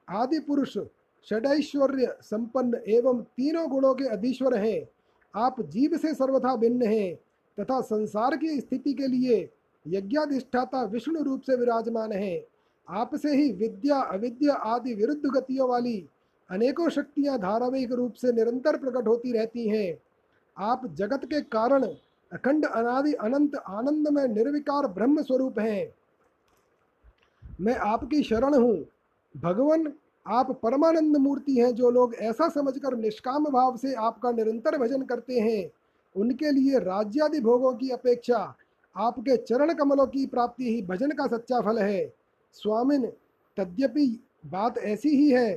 आदि 0.09 0.39
पुरुष, 0.39 0.79
षडैश्वर्य, 1.27 2.17
संपन्न 2.21 2.81
एवं 2.89 3.23
तीनों 3.23 3.69
गुणों 3.71 3.95
के 3.95 4.05
अधीश्वर 4.05 4.55
हैं। 4.55 4.89
आप 5.35 5.61
जीव 5.61 5.97
से 5.97 6.15
सर्वथा 6.15 6.57
भिन्न 6.57 6.83
हैं 6.83 7.15
तथा 7.61 7.81
संसार 7.81 8.37
की 8.37 8.61
स्थिति 8.61 8.93
के 8.93 9.07
लिए 9.07 9.51
यज्ञाधिष्ठाता 9.87 10.83
विष्णु 10.85 11.23
रूप 11.23 11.41
से 11.41 11.57
विराजमान 11.57 12.13
हैं। 12.13 12.41
आपसे 12.89 13.37
ही 13.37 13.53
विद्या, 13.53 14.01
अविद्या 14.01 14.55
आदि 14.55 14.95
विरुद्ध 14.95 15.27
गतियों 15.27 15.69
वाली 15.69 16.09
अनेकों 16.51 16.89
शक्तियाँ 16.89 17.39
धारावाहिक 17.39 17.93
रूप 17.93 18.13
से 18.13 18.33
निरंतर 18.33 18.77
प्रकट 18.77 19.09
होती 19.09 19.33
रहती 19.33 19.69
हैं। 19.69 19.99
आप 20.59 20.87
जगत 20.87 21.25
के 21.25 21.41
कारण 21.41 21.85
अखंड 22.33 22.65
अनादि 22.67 23.13
अनंत 23.13 23.57
आनंद 23.69 24.09
में 24.09 24.27
निर्विकार 24.29 24.87
ब्रह्म 24.89 25.23
स्वरूप 25.23 25.59
हैं। 25.59 25.93
मैं 27.61 27.75
आपकी 27.77 28.23
शरण 28.23 28.55
हूँ। 28.55 28.85
भगवान, 29.35 29.93
आप 30.27 30.51
परमानंद 30.63 31.17
मूर्ति 31.17 31.55
हैं 31.55 31.75
जो 31.75 31.91
लोग 31.91 32.15
ऐसा 32.15 32.49
समझकर 32.49 32.97
निष्काम 32.97 33.45
भाव 33.45 33.77
से 33.77 33.95
आपका 33.95 34.31
निरंतर 34.33 34.77
भजन 34.79 35.03
करते 35.03 35.41
हैं। 35.41 35.71
उनके 36.15 36.51
लिए 36.51 36.79
राज्यादि 36.79 37.41
भोगों 37.41 37.73
की 37.75 37.89
अपेक्षा 37.91 38.39
आपके 38.97 39.37
चरण 39.37 39.73
कमलों 39.75 40.07
की 40.07 40.27
प्राप्ति 40.27 40.75
ही 40.75 40.83
भजन 40.83 41.11
का 41.11 41.27
सच्चा 41.27 41.61
फल 41.61 41.79
है। 41.79 42.07
स्वामिन, 42.55 43.07
तद्यपि 43.57 44.07
बात 44.47 44.79
ऐसी 44.79 45.09
ही 45.09 45.31
है 45.31 45.53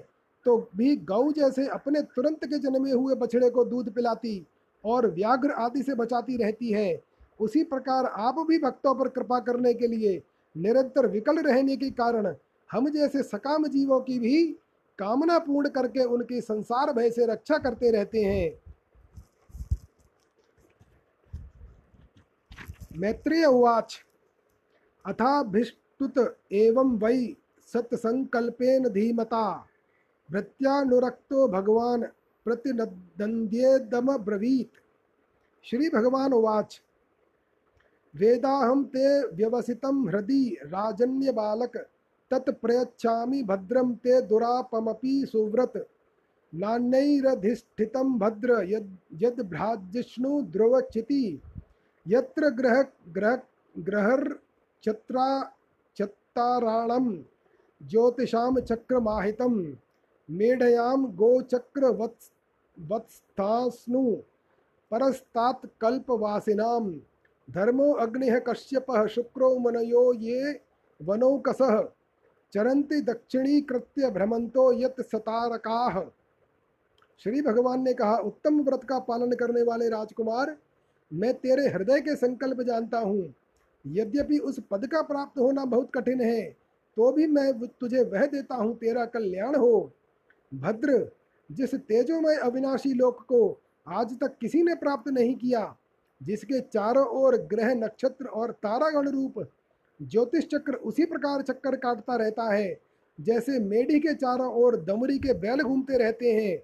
तो 0.46 0.58
भी 0.78 0.96
गौ 0.98 1.32
जैसे 1.32 1.68
अपने 1.68 2.02
तुरंत 2.16 2.46
के 2.46 2.58
जन्मे 2.60 2.92
हुए 2.92 3.16
बछड़े 3.16 3.50
को 3.50 3.64
दूध 3.66 3.94
पिलाती। 3.94 4.46
और 4.84 5.08
व्याघ्र 5.08 5.52
आदि 5.52 5.84
से 5.84 5.96
बचाती 5.96 6.38
रहती 6.38 6.72
है। 6.72 7.02
उसी 7.40 7.64
प्रकार 7.64 8.06
आप 8.06 8.40
भी 8.40 8.58
भक्तों 8.60 8.96
पर 8.96 9.08
कृपा 9.10 9.40
करने 9.40 9.74
के 9.74 9.88
लिए 9.88 10.22
निरंतर 10.56 11.08
विकल 11.08 11.38
रहने 11.42 11.76
के 11.78 11.90
कारण 11.92 12.34
हम 12.70 12.90
जैसे 12.90 13.24
सकाम 13.24 13.68
जीवों 13.68 14.00
की 14.02 14.20
भी 14.20 14.44
कामना 15.00 15.38
पूर्ण 15.40 15.70
करके 15.70 16.04
उनकी 16.06 16.42
संसार 16.42 16.94
भय 16.94 17.10
से 17.12 17.26
रक्षा 17.26 17.58
करते 17.58 17.92
रहते 17.92 18.24
हैं। 18.24 18.52
मैत्रेय 22.98 23.46
उवाच। 23.46 23.98
अथाभिष्टुत 25.06 26.38
एवं 26.52 26.98
वै 26.98 27.36
सत्संकल्पेन 27.74 28.88
धीमता। 28.90 29.46
भृत्यानुरक्तो 30.30 31.48
भगवान 31.48 32.04
प्रतिनद्येदम 32.46 34.16
ब्रवीत 34.18 34.82
श्री 35.66 35.90
भगवान 35.90 36.34
उवाच 36.34 36.82
वेदाहं 38.14 38.84
ते 38.86 39.08
व्यवसितं 39.36 40.08
हृदि 40.10 40.44
राजन्य 40.66 41.32
बालक 41.32 41.78
तत्प्रयच्छामि 42.32 43.42
भद्रं 43.44 43.94
ते 43.96 44.22
दुरापमपि 44.22 45.16
सुव्रत। 45.32 45.74
नान्यैरधिष्ठितं 46.54 48.18
भद्र 48.20 48.62
यद् 48.64 49.24
यद् 49.24 49.42
भ्राजिष्णु 49.50 50.42
ध्रुवचिति, 50.52 51.42
यत्र 52.06 52.50
ग्रह 52.50 52.82
ग्रह 53.10 53.36
ग्रहर 53.76 54.22
चत्रा 54.84 55.28
चत्ताराणं 55.98 57.08
ज्योतिषां 57.82 58.54
चक्रमाहितं, 58.62 59.54
मेढयां 60.30 61.00
गोचक्र 61.16 61.92
वत्स 62.78 62.92
वत्स्थास्नु 62.92 64.12
परस्तात् 64.92 65.66
कल्पवासिनां 65.82 66.92
धर्मो 67.48 67.92
अग्निः 67.92 68.40
कश्यपः, 68.40 69.06
शुक्रो 69.08 69.58
मनयो 69.60 70.14
ये 70.14 70.60
वनौकसः। 71.00 71.82
चरन्ति 72.54 73.02
दक्षिणीकृत्य 73.02 74.10
भ्रमंतो 74.12 74.72
यत 74.74 75.02
सतारकाः। 75.02 76.02
श्री 77.20 77.42
भगवान 77.42 77.82
ने 77.82 77.94
कहा, 77.94 78.16
उत्तम 78.16 78.62
व्रत 78.62 78.84
का 78.84 79.00
पालन 79.00 79.32
करने 79.32 79.62
वाले 79.64 79.90
राजकुमार, 79.90 80.56
मैं 81.12 81.34
तेरे 81.34 81.68
हृदय 81.68 82.00
के 82.02 82.16
संकल्प 82.16 82.62
जानता 82.62 83.00
हूँ। 83.00 83.34
यद्यपि 83.88 84.38
उस 84.38 84.60
पद 84.72 84.88
का 84.88 85.02
प्राप्त 85.02 85.40
होना 85.40 85.66
बहुत 85.66 85.92
कठिन 85.96 86.22
है 86.22 86.44
तो 86.98 87.12
भी 87.12 87.28
मैं 87.28 87.68
तुझे 87.68 88.04
वह 88.04 88.26
देता 88.26 88.56
हूँ, 88.56 88.76
तेरा 88.78 89.06
कल्याण 89.06 89.56
हो। 89.56 89.92
भद्र 90.52 91.12
जिस 91.50 91.76
तेजोमय 91.76 92.36
अविनाशी 92.36 92.94
लोक 92.94 93.22
को 93.22 93.60
आज 93.88 94.18
तक 94.20 94.38
किसी 94.42 94.64
ने 94.64 94.76
प्राप्त 94.76 95.10
नहीं 95.12 95.36
किया, 95.36 95.76
जिसके 96.22 96.60
चारों 96.60 97.06
ओर 97.18 97.38
ग्रह 97.38 97.74
नक्षत्र 97.74 98.26
और 98.26 98.52
तारागण 98.52 99.10
रूप, 99.10 99.48
ज्योतिष 100.00 100.46
चक्र 100.46 100.74
उसी 100.74 101.06
प्रकार 101.06 101.42
चक्कर 101.42 101.76
काटता 101.76 102.16
रहता 102.16 102.54
है, 102.54 102.80
जैसे 103.20 103.60
मेढी 103.60 104.00
के 104.00 104.14
चारों 104.14 104.52
ओर 104.54 104.76
दमरी 104.76 105.18
के 105.20 105.34
बैल 105.34 105.62
घूमते 105.62 105.98
रहते 105.98 106.32
हैं। 106.32 106.58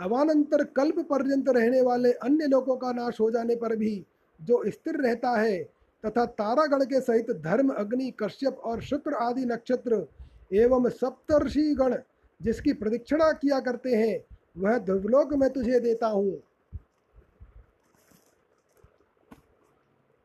अवानंतर 0.00 0.64
कल्प 0.64 0.98
पर्यंत 1.00 1.48
रहने 1.48 1.80
वाले 1.80 2.12
अन्य 2.12 2.46
लोगों 2.46 2.76
का 2.76 2.92
नाश 2.92 3.20
हो 3.20 3.30
जाने 3.30 3.56
पर 3.56 3.76
भी 3.76 4.04
जो 4.40 4.62
स्थिर 4.66 4.96
रहता 4.96 5.30
है, 5.40 5.62
तथा 6.04 6.24
तारागण 6.26 6.84
के 6.84 7.00
सहित 7.00 7.30
धर्म, 7.30 7.68
अग्नि, 7.68 8.10
कश्यप 8.22 8.58
और 8.64 8.80
शुक्र 8.80 9.14
आदि 9.14 9.44
नक्षत्र 9.44 10.06
एवं 10.52 10.88
सप्तर्षि 10.88 11.74
गण 11.74 11.94
जिसकी 12.42 12.72
प्रदक्षिणा 12.72 13.32
किया 13.32 13.60
करते 13.60 13.96
हैं, 13.96 14.24
वह 14.58 14.78
ध्रुवलोक 14.78 15.34
में 15.34 15.50
तुझे 15.50 15.80
देता 15.80 16.06
हूँ। 16.06 16.42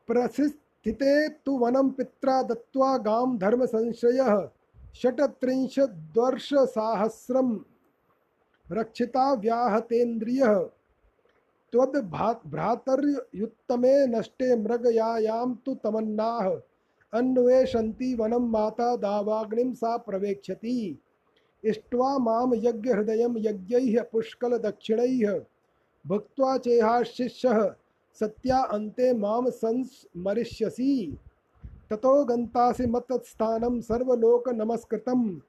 प्रसिस्थिते 0.06 1.28
तु 1.28 1.58
वनम 1.58 1.90
पित्रा 1.90 2.42
दत्वा 2.42 2.98
गाम 2.98 3.38
धर्म 3.38 3.66
संशय 3.66 4.48
षट्त्रिंशद्वर्ष 4.94 6.54
साहस्रम 6.54 7.64
रक्षिता 8.72 9.34
व्याहतेन्द्रिय। 9.34 10.68
त्वद्भ्रातर्युत्तमे 11.72 14.06
नष्टे 14.06 14.56
मृगयायां 14.56 15.54
तु 15.54 15.74
तमन्नाः। 15.74 16.60
अन्वेषन्ति 17.12 18.14
वनं 18.14 18.38
माता 18.38 18.96
दावाग्निं 18.96 19.74
सा 19.74 19.96
प्रवेक्षति। 19.96 20.98
इष्ट्वा 21.64 22.18
माँ 22.18 22.50
यज्ञहृदयं 22.56 23.34
यज्ञैः 23.38 24.02
पुष्कलदक्षिणैः 24.12 25.40
भुक्त्वा 26.04 26.58
चेहाशिष्यः 26.58 27.74
सत्या 28.20 28.58
अन्ते 28.72 29.14
माँ 29.14 29.50
संस्मरिष्यसि 29.50 31.18
ततो 31.90 32.24
गन्तासि 32.24 32.86
मत्स्थानं 32.86 33.80
सर्वलोकनमस्कृतम्। 33.80 35.40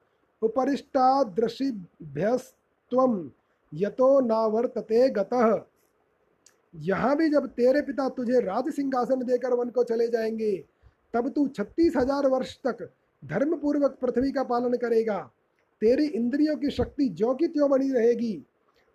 उपरिष्टादृशिभ्यस्त्वं 0.41 3.29
यतो 3.71 4.19
नावर्तते 4.19 5.09
गतः। 5.09 5.61
यहाँ 6.73 7.17
भी 7.17 7.29
जब 7.29 7.47
तेरे 7.47 7.81
पिता 7.81 8.09
तुझे 8.09 8.39
राज 8.39 8.69
सिंहासन 8.69 9.23
देकर 9.23 9.53
वन 9.53 9.69
को 9.69 9.83
चले 9.83 10.07
जाएँगे, 10.07 10.65
तब 11.13 11.29
तू 11.29 11.47
छत्तीस 11.47 11.97
हज़ार 11.97 12.27
वर्ष 12.27 12.59
तक 12.67 12.89
धर्मपूर्वक 13.23 13.97
पृथ्वी 14.01 14.31
का 14.31 14.43
पालन 14.43 14.77
करेगा। 14.77 15.31
तेरी 15.81 16.05
इंद्रियों 16.05 16.55
की 16.55 16.69
शक्ति 16.69 17.07
ज्यों 17.09 17.35
की 17.35 17.47
त्यों 17.47 17.69
बनी 17.69 17.91
रहेगी। 17.91 18.45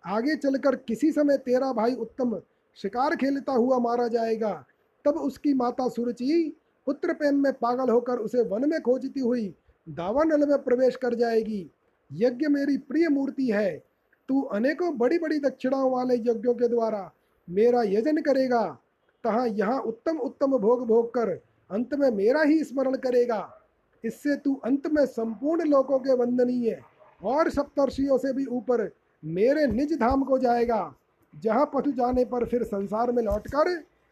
आगे 0.03 0.35
चलकर 0.35 0.75
किसी 0.75 1.11
समय 1.11 1.37
तेरा 1.37 1.71
भाई 1.73 1.93
उत्तम 1.93 2.41
शिकार 2.75 3.15
खेलता 3.15 3.53
हुआ 3.53 3.79
मारा 3.79 4.07
जाएगा। 4.07 4.65
तब 5.05 5.11
उसकी 5.11 5.53
माता 5.53 5.89
सुरुचि, 5.89 6.55
पुत्र 6.85 7.13
प्रेम 7.13 7.43
में 7.43 7.53
पागल 7.53 7.89
होकर 7.89 8.17
उसे 8.17 8.43
वन 8.43 8.69
में 8.69 8.81
खोजती 8.81 9.19
हुई 9.19 9.53
दावानल 9.89 10.47
में 10.49 10.57
प्रवेश 10.63 10.95
कर 10.95 11.13
जाएगी। 11.13 11.69
यज्ञ 12.13 12.47
मेरी 12.47 12.77
प्रिय 12.77 13.09
मूर्ति 13.09 13.47
है। 13.47 13.83
तू 14.29 14.41
अनेकों 14.41 14.97
बड़ी 14.97 15.19
बड़ी 15.19 15.39
दक्षिणाओं 15.39 15.91
वाले 15.91 16.15
यज्ञों 16.15 16.53
के 16.53 16.67
द्वारा 16.67 17.11
मेरा 17.49 17.83
यजन 17.83 18.17
करेगा। 18.17 18.79
तहाँ 19.23 19.47
यहाँ 19.47 19.79
उत्तम 19.79 20.17
उत्तम 20.17 20.57
भोग 20.57 20.85
भोग 20.87 21.13
कर 21.13 21.29
अंत 21.71 21.93
में 21.93 22.09
मेरा 22.11 22.41
ही 22.41 22.63
स्मरण 22.63 22.95
करेगा। 22.95 23.58
इससे 24.03 24.35
तू 24.35 24.53
अंत 24.55 24.87
में 24.87 25.05
संपूर्ण 25.05 25.67
लोकों 25.69 25.99
के 25.99 26.13
वंदनीय 26.13 26.81
और 27.21 27.49
सप्तर्षियों 27.49 28.17
से 28.17 28.33
भी 28.33 28.45
ऊपर 28.45 28.89
मेरे 29.23 29.65
निज 29.67 29.93
धाम 29.99 30.23
को 30.23 30.37
जाएगा। 30.37 30.93
जहाँ 31.33 31.65
पशु 31.73 31.91
जाने 31.91 32.25
पर 32.25 32.45
फिर 32.45 32.63
संसार 32.63 33.11
में 33.11 33.23
लौटकर 33.23 33.69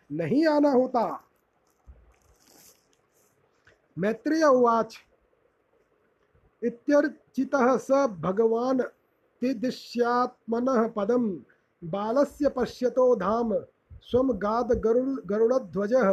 नहीं 0.10 0.46
आना 0.48 0.72
होता। 0.72 1.04
मैत्रेय 3.98 4.44
उवाच। 4.44 4.98
इत्यर्चितः 6.62 7.78
स 7.78 8.08
भगवान् 8.22 8.82
तिदिश्यात्मनः 9.42 10.88
पदं 10.88 11.30
बालस्य 11.82 12.50
पश्यतो 12.50 13.16
धाम। 13.16 13.54
स्वं 14.04 14.30
गाद 14.34 14.72
गरुड 14.80 15.22
गरुडध्वजः 15.26 16.12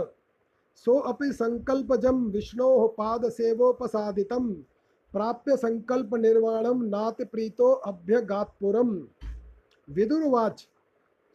सोऽपि 0.76 1.32
सङ्कल्पजं 1.32 2.30
विष्णोः 2.32 2.86
पादसेवोपसादितं 2.98 4.52
प्राप्य 5.12 5.56
सङ्कल्पनिर्वाणं 5.56 6.82
नातिप्रीतो 6.90 7.70
अभ्यगात्पुरं 7.90 8.90
विदुर्वाच 9.88 10.66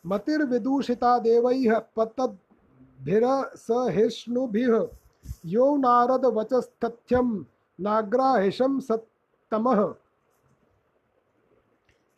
मतिर्विदूषिता 0.07 1.19
देवैः 1.19 1.81
पतद्भिरसहिष्णुभिः। 1.95 4.87
यो 5.45 5.77
नारदवचस्तथ्यं 5.77 7.45
नाग्राहिषं 7.79 8.79
सत् 8.79 9.05
तमह 9.51 9.95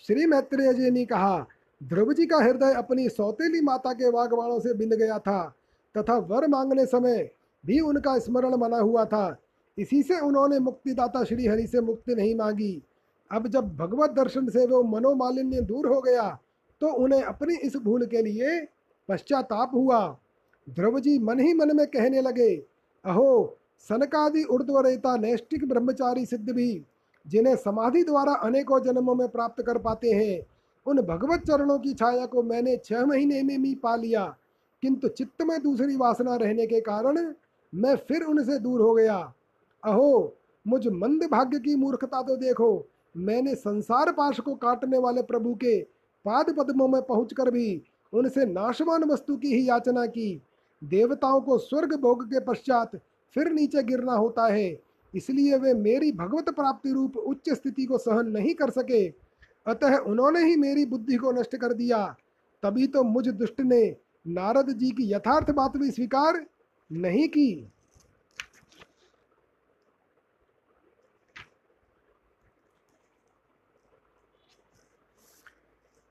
श्री 0.03 0.25
मैत्रेय 0.25 0.73
जी 0.73 0.91
ने 0.91 1.05
कहा 1.05 1.47
ध्रुव 1.81 2.13
जी 2.13 2.25
का 2.25 2.37
हृदय 2.37 2.73
अपनी 2.73 3.09
सौतेली 3.09 3.61
माता 3.61 3.93
के 3.93 4.11
वागवाणों 4.11 4.59
से 4.59 4.73
बिंद 4.73 4.93
गया 4.93 5.19
था, 5.19 5.55
तथा 5.95 6.17
वर 6.17 6.47
मांगने 6.47 6.85
समय 6.85 7.29
भी 7.63 7.79
उनका 7.79 8.19
स्मरण 8.19 8.57
बना 8.57 8.77
हुआ 8.77 9.05
था। 9.05 9.37
इसी 9.77 10.03
से 10.03 10.19
उन्होंने 10.19 10.59
मुक्तिदाता 10.59 11.23
श्री 11.23 11.47
हरि 11.47 11.67
से 11.67 11.81
मुक्ति 11.81 12.15
नहीं 12.15 12.35
मांगी। 12.35 12.83
अब 13.31 13.47
जब 13.47 13.77
भगवत 13.77 14.09
दर्शन 14.09 14.49
से 14.49 14.67
वो 14.67 14.83
मनोमालिन्य 14.83 15.61
दूर 15.61 15.87
हो 15.87 16.01
गया 16.01 16.39
तो 16.81 16.87
उन्हें 16.87 17.23
अपनी 17.23 17.55
इस 17.55 17.75
भूल 17.75 18.05
के 18.05 18.21
लिए 18.21 18.67
पश्चाताप 19.09 19.71
हुआ। 19.73 20.17
ध्रुव 20.69 20.99
जी 20.99 21.19
मन 21.19 21.39
ही 21.39 21.53
मन 21.53 21.77
में 21.77 21.87
कहने 21.87 22.21
लगे, 22.21 22.55
अहो, 23.05 23.57
सनकादि 23.79 24.43
उर्ध्वरेता 24.43 25.17
नैष्टिक 25.17 25.67
ब्रह्मचारी 25.67 26.25
सिद्ध 26.25 26.49
भी, 26.49 26.85
जिन्हें 27.27 27.55
समाधि 27.55 28.03
द्वारा 28.03 28.33
अनेकों 28.33 28.79
जन्मों 28.79 29.15
में 29.15 29.27
प्राप्त 29.27 29.63
कर 29.63 29.77
पाते 29.77 30.11
हैं, 30.11 30.45
उन 30.85 31.01
भगवत 31.01 31.39
चरणों 31.39 31.79
की 31.79 31.93
छाया 31.93 32.25
को 32.25 32.43
मैंने 32.43 32.77
छह 32.77 33.05
महीने 33.05 33.43
में 33.43 33.61
भी 33.61 33.75
पा 33.75 33.95
लिया। 33.95 34.37
किंतु 34.81 35.07
चित्त 35.07 35.41
में 35.41 35.61
दूसरी 35.61 35.95
वासना 35.95 36.35
रहने 36.35 36.67
के 36.67 36.81
कारण 36.81 37.33
मैं 37.75 37.95
फिर 37.95 38.23
उनसे 38.23 38.59
दूर 38.59 38.81
हो 38.81 38.93
गया। 38.93 39.33
अहो, 39.83 40.35
मुझ 40.67 40.87
मंद 40.87 41.23
भाग्य 41.31 41.59
की 41.59 41.75
मूर्खता 41.75 42.21
तो 42.21 42.35
देखो, 42.35 42.85
मैंने 43.17 43.55
संसार 43.55 44.11
पाश 44.11 44.39
को 44.39 44.55
काटने 44.55 44.97
वाले 44.97 45.21
प्रभु 45.21 45.55
के 45.55 45.98
पाद 46.25 46.53
पद्मों 46.57 46.87
में 46.87 47.01
पहुंचकर 47.01 47.51
भी 47.51 47.81
उनसे 48.13 48.45
नाशवान 48.45 49.03
वस्तु 49.03 49.35
की 49.37 49.53
ही 49.53 49.67
याचना 49.69 50.05
की। 50.07 50.41
देवताओं 50.81 51.39
को 51.41 51.57
स्वर्ग 51.57 51.95
भोग 51.95 52.25
के 52.25 52.39
पश्चात 52.39 52.95
फिर 53.35 53.49
नीचे 53.51 53.83
गिरना 53.83 54.13
होता 54.13 54.45
है, 54.47 54.79
इसलिए 55.13 55.57
वे 55.57 55.73
मेरी 55.73 56.11
भगवत 56.11 56.49
प्राप्ति 56.49 56.91
रूप 56.91 57.17
उच्च 57.17 57.49
स्थिति 57.49 57.85
को 57.85 57.97
सहन 57.97 58.27
नहीं 58.27 58.53
कर 58.53 58.69
सके। 58.69 59.07
अतः 59.65 59.97
उन्होंने 59.97 60.43
ही 60.43 60.55
मेरी 60.55 60.85
बुद्धि 60.85 61.15
को 61.15 61.31
नष्ट 61.31 61.55
कर 61.55 61.73
दिया। 61.73 62.05
तभी 62.63 62.87
तो 62.87 63.03
मुझ 63.03 63.27
दुष्ट 63.27 63.61
ने 63.61 63.83
नारद 64.25 64.69
जी 64.69 64.89
की 64.91 65.11
यथार्थ 65.11 65.51
बात 65.51 65.77
भी 65.77 65.91
स्वीकार 65.91 66.45
नहीं 66.91 67.27
की। 67.27 67.71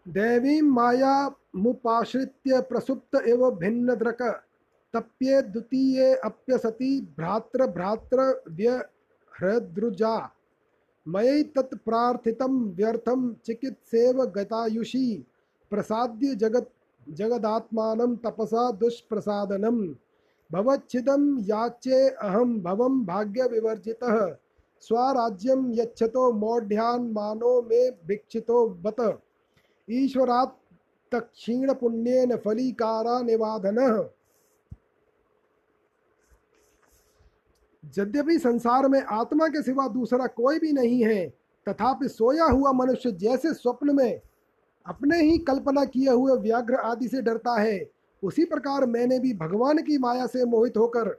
देवी 0.08 0.60
माया 0.60 1.30
मुपाश्रित्य 1.56 2.60
प्रसुप्त 2.60 3.16
एवं 3.26 3.56
भिन्न 3.56 3.94
द्रक 3.94 4.22
तप्ये 4.94 5.42
द्वितीये 5.42 6.14
अप्यसति 6.14 7.14
भ्रात्र 7.16 7.66
भ्रात्र 7.66 8.42
व्यहृद्रुजा। 8.50 10.14
मयि 11.06 11.42
तत्प्रार्थितं 11.42 12.56
व्यर्थं 12.74 13.34
चिकित्सेव 13.44 14.24
गतायुषी 14.24 15.26
प्रसाद्य 15.70 16.34
जगत् 16.34 16.72
जगदात्मानं 17.10 18.16
तपसा 18.16 18.70
दुष्प्रसादनं। 18.72 19.86
भवच्छिदं 20.52 21.44
याचे 21.44 22.08
अहं 22.08 22.58
भवं 22.60 23.04
भाग्यविवर्जितः। 23.06 24.36
स्वराज्यं 24.80 25.70
यच्छतो 25.74 26.32
मौढ्यान् 26.32 27.12
मानो 27.12 27.62
मे 27.62 27.90
भिक्षितो 28.06 28.68
बत 28.68 29.00
ईश्वरात् 29.88 30.56
तक्षीणपुण्येन 31.12 32.36
फलीकारा 32.36 33.20
निवाधनः। 33.22 33.98
यद्यपि 37.98 38.38
संसार 38.38 38.88
में 38.88 39.00
आत्मा 39.02 39.46
के 39.48 39.62
सिवा 39.62 39.86
दूसरा 39.88 40.26
कोई 40.26 40.58
भी 40.58 40.72
नहीं 40.72 41.02
है, 41.04 41.28
तथापि 41.66 42.08
सोया 42.08 42.44
हुआ 42.44 42.72
मनुष्य 42.72 43.12
जैसे 43.12 43.52
स्वप्न 43.54 43.94
में 43.96 44.20
अपने 44.86 45.20
ही 45.20 45.38
कल्पना 45.38 45.84
किए 45.84 46.10
हुए 46.10 46.36
व्याघ्र 46.38 46.74
आदि 46.74 47.08
से 47.08 47.22
डरता 47.22 47.60
है, 47.60 47.90
उसी 48.22 48.44
प्रकार 48.44 48.86
मैंने 48.86 49.18
भी 49.18 49.32
भगवान 49.34 49.82
की 49.82 49.98
माया 49.98 50.26
से 50.26 50.44
मोहित 50.44 50.76
होकर 50.76 51.16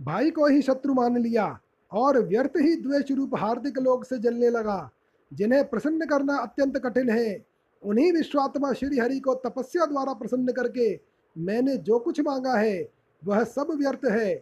भाई 0.00 0.30
को 0.30 0.46
ही 0.46 0.62
शत्रु 0.62 0.94
मान 0.94 1.16
लिया। 1.18 1.58
और 1.92 2.18
व्यर्थ 2.18 2.56
ही 2.56 2.74
द्वेष 2.76 3.10
रूप 3.10 3.34
हार्दिक 3.34 3.78
लोग 3.78 4.04
से 4.04 4.18
जलने 4.18 4.50
लगा, 4.50 4.90
जिन्हें 5.32 5.68
प्रसन्न 5.68 6.06
करना 6.06 6.36
अत्यंत 6.36 6.76
कठिन 6.76 7.10
है। 7.10 7.44
उन्हीं 7.82 8.12
विश्वात्मा 8.12 8.72
श्री 8.72 8.98
हरि 8.98 9.18
को 9.20 9.34
तपस्या 9.34 9.86
द्वारा 9.86 10.12
प्रसन्न 10.12 10.52
करके 10.52 10.94
मैंने 11.36 11.76
जो 11.76 11.98
कुछ 11.98 12.20
मांगा 12.20 12.56
है, 12.56 12.88
वह 13.22 13.44
सब 13.44 13.70
व्यर्थ 13.70 14.04
है। 14.04 14.34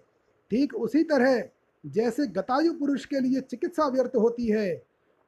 ठीक 0.50 0.74
उसी 0.74 1.02
तरह, 1.02 1.42
जैसे 1.84 2.26
गतायु 2.26 2.72
पुरुष 2.72 3.04
के 3.04 3.20
लिए 3.20 3.40
चिकित्सा 3.40 3.86
व्यर्थ 3.88 4.16
होती 4.16 4.46
है। 4.46 4.82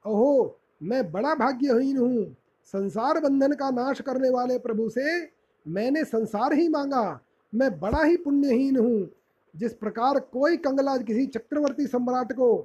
ओहो, 0.05 0.59
मैं 0.83 1.11
बड़ा 1.13 1.35
भाग्यहीन 1.35 1.97
हूँ। 1.97 2.37
संसार 2.75 3.21
बंधन 3.21 3.53
का 3.53 3.71
नाश 3.71 4.01
करने 4.01 4.31
वाले 4.31 4.59
प्रभु 4.59 4.89
से 4.89 5.21
मैंने 5.67 6.05
संसार 6.05 6.53
ही 6.53 6.69
मांगा। 6.69 7.21
मैं 7.53 7.71
बड़ा 7.81 8.03
ही 8.03 8.17
पुण्यहीन 8.17 8.77
हूँ। 8.77 9.11
जिस 9.55 9.73
प्रकार 9.75 10.19
कोई 10.33 10.57
कंगला 10.57 10.97
किसी 10.97 11.27
चक्रवर्ती 11.27 11.87
सम्राट 11.87 12.33
को 12.33 12.57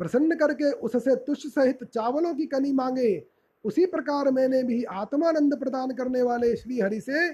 प्रसन्न 0.00 0.36
करके 0.36 0.70
उससे 0.78 1.14
तुष 1.16 1.46
सहित 1.46 1.84
चावलों 1.84 2.34
की 2.34 2.46
कनी 2.46 2.72
मांगे, 2.72 3.26
उसी 3.64 3.86
प्रकार 3.86 4.30
मैंने 4.30 4.62
भी 4.62 4.82
आत्मानंद 4.84 5.58
प्रदान 5.58 5.90
करने 5.90 6.22
वाले 6.22 6.54
श्री 6.56 6.80
हरि 6.80 7.00
से 7.00 7.30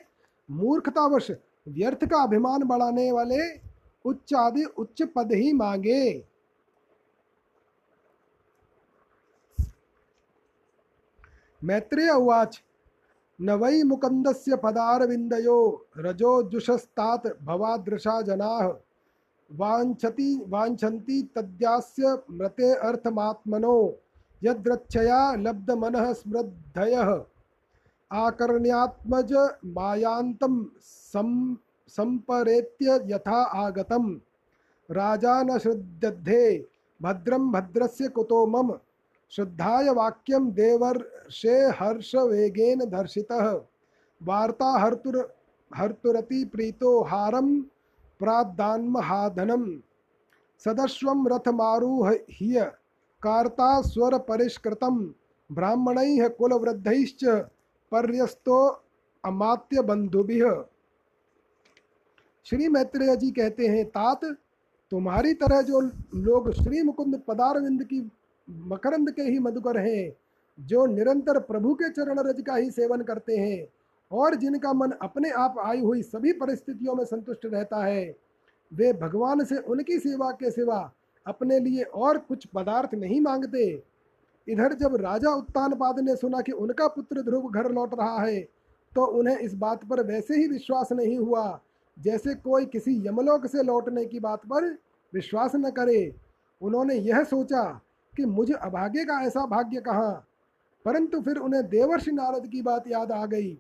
मूर्खतावश 0.48 1.31
व्यर्थ 1.68 2.05
का 2.05 2.22
अभिमान 2.22 2.62
बढ़ाने 2.62 3.11
वाले 3.12 3.40
उच्च 4.05 4.35
आदि 4.35 4.64
उच्च 4.64 5.03
पद 5.16 5.33
ही 5.33 5.53
मांगे। 5.53 6.25
मैत्रेय 11.61 12.11
उवाच 12.11 12.62
न 13.40 13.51
वै 13.51 13.83
मुकन्दस्य 13.83 14.57
पदारविन्दयो 14.57 15.87
रजोजुषस्तात् 15.99 17.45
भवादृशा 17.45 18.23
जनाः। 18.23 18.66
वाञ्छति, 19.53 20.45
वाञ्छन्ति 20.49 21.29
तद्यास्य 21.37 22.23
मृते 22.31 22.75
अर्थमात्मनो 22.75 23.97
यद्रच्छया 24.45 25.35
लब्धमनः 25.35 26.12
स्मृद्धयः। 26.12 27.25
आकर्ण्यात्मज 28.12 29.33
मायान्तं 29.64 30.64
सं 30.81 31.57
यथा 33.11 33.42
आगतं 33.42 34.14
राजा 34.90 35.42
न 35.42 35.59
श्रद्धे, 35.59 36.68
भद्रं 37.03 37.53
भद्रस्य 37.53 38.09
कुतो 38.09 38.47
मम। 38.47 38.79
श्रद्धाय 39.31 39.88
वाक्यम 39.90 40.51
देवर्षे 41.23 41.55
हर्ष 41.79 42.15
वेगेन 42.15 42.79
दर्शितः। 42.91 43.51
वार्ता 44.21 44.79
हर्तुर, 44.79 45.17
हर्तुरति 45.71 46.45
प्रीतो 46.45 47.03
हारम 47.03 47.61
प्रादान्महाधनम 48.21 49.65
सदस्वं 50.65 51.27
रथमारुह्य 51.29 52.65
कार्ता 53.23 53.81
स्वर 53.83 54.19
परिष्कृतं 54.19 54.99
ब्राह्मणैः 55.51 56.29
कुलवृद्धैश्च 56.29 57.25
पर्यस्तो 57.93 58.59
अमात्य 59.25 59.83
बंधुभिः 59.83 60.65
श्री 62.47 62.69
मैत्रेय 62.69 63.17
जी 63.17 63.31
कहते 63.31 63.67
हैं, 63.67 63.85
तात, 63.87 64.25
तुम्हारी 64.93 65.35
तरह 65.35 65.61
जो 65.63 65.81
लोग 66.15 66.51
श्री 66.53 66.83
मुकुंद 66.83 67.21
पदारविंद 67.29 67.83
की 67.85 68.11
मकरंद 68.49 69.11
के 69.11 69.23
ही 69.23 69.39
मधुकर 69.39 69.79
हैं 69.79 70.11
जो 70.59 70.85
निरंतर 70.87 71.38
प्रभु 71.41 71.75
के 71.75 71.91
चरण 71.91 72.19
रज 72.21 72.43
का 72.47 72.57
ही 72.57 72.71
सेवन 72.71 73.03
करते 73.03 73.37
हैं 73.37 73.67
और 74.11 74.35
जिनका 74.35 74.73
मन 74.73 74.91
अपने 75.03 75.31
आप 75.31 75.55
आई 75.59 75.81
हुई 75.81 76.03
सभी 76.03 76.33
परिस्थितियों 76.33 76.95
में 76.95 77.05
संतुष्ट 77.05 77.47
रहता 77.47 77.85
है, 77.85 78.15
वे 78.73 78.93
भगवान 78.93 79.45
से 79.45 79.59
उनकी 79.59 79.99
सेवा 79.99 80.31
के 80.33 80.51
सिवा 80.51 80.79
अपने 81.27 81.59
लिए 81.61 81.83
और 81.85 82.19
कुछ 82.19 82.47
पदार्थ 82.47 82.95
नहीं 82.95 83.21
मांगते। 83.21 83.67
इधर 84.47 84.73
जब 84.73 84.97
राजा 84.97 85.31
उत्तानपाद 85.31 86.01
ने 86.01 86.17
सुना 86.17 86.41
कि 86.41 86.53
उनका 86.53 86.87
पुत्र 86.88 87.23
ध्रुव 87.23 87.51
घर 87.51 87.71
लौट 87.73 87.95
रहा 87.95 88.23
है 88.23 88.41
तो 88.93 89.05
उन्हें 89.19 89.37
इस 89.37 89.55
बात 89.55 89.85
पर 89.85 90.03
वैसे 90.07 90.37
ही 90.37 90.47
विश्वास 90.49 90.93
नहीं 90.93 91.19
हुआ 91.19 91.61
जैसे 91.97 92.35
कोई 92.35 92.67
किसी 92.67 92.97
यमलोक 93.07 93.47
से 93.47 93.62
लौटने 93.62 94.05
की 94.05 94.21
बात 94.21 94.47
पर 94.47 94.69
विश्वास 95.12 95.55
न 95.55 95.71
करे। 95.71 96.15
उन्होंने 96.61 96.95
यह 96.95 97.23
सोचा 97.25 97.65
कि 98.15 98.25
मुझे 98.25 98.55
अभाग्य 98.55 99.05
का 99.05 99.21
ऐसा 99.23 99.47
भाग्य 99.47 99.81
कहाँ? 99.81 100.27
परंतु 100.85 101.21
फिर 101.21 101.37
उन्हें 101.38 101.62
देवर्षि 101.68 102.12
नारद 102.12 102.47
की 102.47 102.62
बात 102.62 102.88
याद 102.88 103.12
आ 103.12 103.25
गई। 103.27 103.57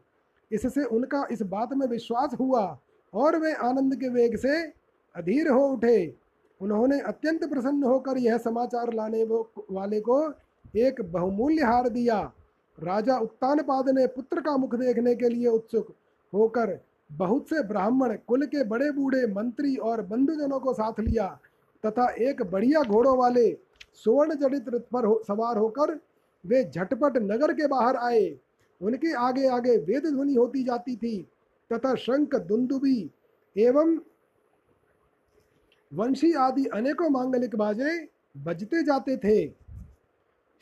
इससे 0.50 0.84
उनका 0.86 1.26
इस 1.32 1.42
बात 1.42 1.72
में 1.72 1.86
विश्वास 1.86 2.34
हुआ 2.40 2.64
और 3.12 3.36
वे 3.36 3.52
आनंद 3.62 3.94
के 3.96 4.08
वेग 4.08 4.36
से 4.36 4.60
अधीर 5.14 5.48
हो 5.48 5.66
उठे। 5.66 6.14
उन्होंने 6.60 7.00
अत्यंत 7.00 7.44
प्रसन्न 7.44 7.84
होकर 7.84 8.18
यह 8.18 8.38
समाचार 8.38 8.92
लाने 8.94 9.24
वो 9.24 9.38
वाले 9.70 10.00
को 10.00 10.18
एक 10.76 11.00
बहुमूल्य 11.12 11.64
हार 11.64 11.88
दिया। 11.88 12.20
राजा 12.78 13.16
उत्तानपाद 13.18 13.88
ने 13.88 14.06
पुत्र 14.06 14.40
का 14.40 14.56
मुख 14.56 14.74
देखने 14.74 15.14
के 15.14 15.28
लिए 15.28 15.46
उत्सुक 15.48 15.94
होकर 16.32 16.78
बहुत 17.10 17.48
से 17.48 17.62
ब्राह्मण 17.62 18.16
कुल 18.26 18.44
के 18.46 18.62
बड़े 18.64 18.90
बूढ़े 18.90 19.26
मंत्री 19.26 19.74
और 19.76 20.02
बंधुजनों 20.02 20.60
को 20.60 20.72
साथ 20.72 21.00
लिया 21.00 21.26
तथा 21.84 22.08
एक 22.20 22.42
बढ़िया 22.42 22.82
घोड़ों 22.82 23.16
वाले 23.18 23.50
सुवर्ण 23.94 24.34
जड़ित 24.34 24.68
रथ 24.68 24.80
पर 24.92 25.04
हो, 25.04 25.22
सवार 25.26 25.58
होकर 25.58 25.94
वे 26.46 26.64
झटपट 26.64 27.16
नगर 27.16 27.52
के 27.52 27.66
बाहर 27.66 27.96
आए। 27.96 28.38
उनके 28.80 29.12
आगे 29.12 29.48
आगे 29.48 29.76
वेद 29.78 30.06
ध्वनि 30.06 30.34
होती 30.34 30.64
जाती 30.64 30.96
थी, 30.96 31.22
तथा 31.70 31.94
शंख, 31.94 32.34
दुंदुबी 32.34 33.10
एवं 33.56 33.98
वंशी 35.92 36.32
आदि 36.32 36.64
अनेकों 36.66 37.10
मांगलिक 37.10 37.56
बाजे 37.56 38.08
बजते 38.36 38.82
जाते 38.82 39.16
थे। 39.16 39.48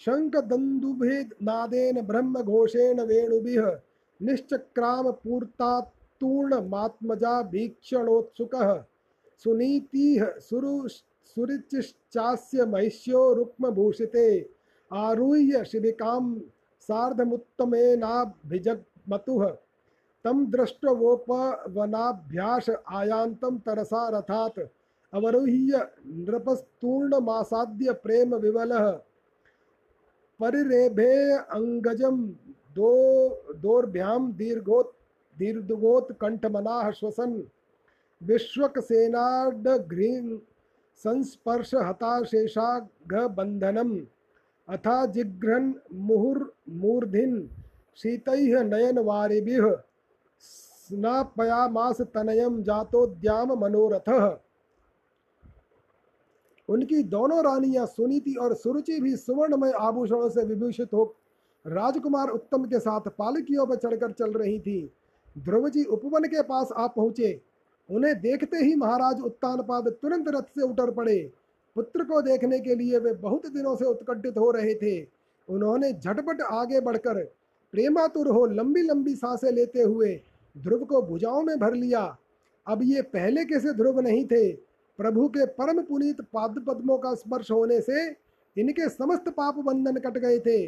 शंख, 0.01 0.37
दंदुभे 0.37 1.23
नादेन 1.43 2.01
ब्रह्म 2.01 2.43
घोषेण 2.43 3.01
वेणुभिः 3.01 3.79
निश्चक्राम 4.21 5.11
पूर्तातूर्ण 5.11 6.69
मात्मजा 6.69 7.43
भीक्षणोत्सुक 7.43 8.55
सुनीति 9.45 10.19
सुरु 10.39 10.89
सुरुचिश्चास्य 10.89 12.65
महिष्यो 12.67 13.33
रुक्मभूषिते 13.35 14.41
आरुह्य 14.93 15.65
शिबिकां 15.65 16.41
सार्धमुत्तमेनाभिजग्मतुः। 16.81 19.57
तं 20.25 20.51
दृष्टवोपवनाभ्यास 20.51 22.67
आयान्तं 22.89 23.59
तरसा 23.59 24.09
रथात्। 24.09 24.61
अवरुह्य 25.15 25.89
नृपस्तूर्णमासाद्य 26.07 27.93
प्रेम 27.93 28.35
विवलः। 28.35 29.01
परिरेभे 30.41 31.35
अङ्गजं 31.35 32.33
दो, 32.75 33.53
दोर्भ्यां 33.53 34.33
दीर्घोत्, 34.33 34.97
दीर्घोत्कण्ठमनाः 35.39 36.91
श्वसन्। 36.91 37.43
विश्वकसेनाडघ्रीं 38.23 40.39
संस्पर्श 40.97 41.75
हताशेषाघ 41.75 43.15
बंधनम 43.15 44.07
अथा 44.71 45.05
जिघ्रन 45.07 45.75
मुहुर्मूर्धिन 45.93 47.49
शीतैः 47.99 48.63
नयन 48.65 48.99
वारिभिः 48.99 49.65
स्नापयामास 50.41 52.01
तनयम 52.15 52.63
जातोद्याम 52.63 53.53
मनोरथ। 53.61 54.11
उनकी 56.69 57.03
दोनों 57.05 57.43
रानियाँ 57.45 57.87
सुनीति 57.87 58.35
और 58.35 58.55
सुरुचि 58.55 59.01
भी 59.01 59.17
सुवर्णमय 59.17 59.73
आभूषणों 59.81 60.29
से 60.29 60.45
विभूषित 60.45 60.93
हो 60.93 61.05
राजकुमार 61.65 62.29
उत्तम 62.29 62.65
के 62.65 62.79
साथ 62.79 63.09
पालकियों 63.19 63.67
पर 63.67 63.77
चढ़कर 63.77 64.13
चल 64.13 64.33
रही 64.33 64.59
थी। 64.61 64.91
ध्रुव 65.37 65.69
जी 65.69 65.85
उपवन 65.87 66.25
के 66.25 66.43
पास 66.43 66.69
आ 66.77 66.87
पहुँचे। 66.87 67.41
उन्हें 67.89 68.21
देखते 68.21 68.57
ही 68.57 68.75
महाराज 68.77 69.21
उत्तानपाद 69.21 69.89
तुरंत 69.93 70.29
रथ 70.29 70.43
से 70.55 70.63
उतर 70.63 70.91
पड़े। 70.91 71.19
पुत्र 71.77 72.05
को 72.05 72.21
देखने 72.23 72.59
के 72.61 72.75
लिए 72.75 72.99
वे 72.99 73.13
बहुत 73.13 73.47
दिनों 73.47 73.75
से 73.77 73.85
उत्कंठित 73.85 74.39
हो 74.39 74.51
रहे 74.51 74.75
थे। 74.75 75.01
उन्होंने 75.49 75.93
झटपट 75.93 76.41
आगे 76.43 76.81
बढ़कर 76.81 77.23
प्रेमातुर 77.75 78.29
हो 78.29 78.45
लंबी 78.47 78.83
लंबी 78.83 79.15
साँसें 79.15 79.51
लेते 79.53 79.83
हुए 79.83 80.15
ध्रुव 80.57 80.85
को 80.85 81.03
भुजाओं 81.03 81.43
में 81.43 81.59
भर 81.59 81.75
लिया। 81.75 82.19
अब 82.67 82.83
ये 82.83 83.03
पहले 83.03 83.45
कैसे 83.45 83.73
ध्रुव 83.73 84.01
नहीं 84.01 84.25
थे? 84.25 84.53
प्रभु 84.99 85.29
के 85.29 85.47
परम 85.47 85.83
पुनीत 85.83 86.21
पाद 86.21 86.65
पद्मों 86.67 86.99
का 86.99 87.15
स्पर्श 87.15 87.51
होने 87.51 87.81
से 87.81 88.07
इनके 88.57 88.89
समस्त 88.89 89.29
पाप 89.29 89.59
बंधन 89.59 89.97
कट 89.97 90.19
गए 90.19 90.39
थे। 90.39 90.67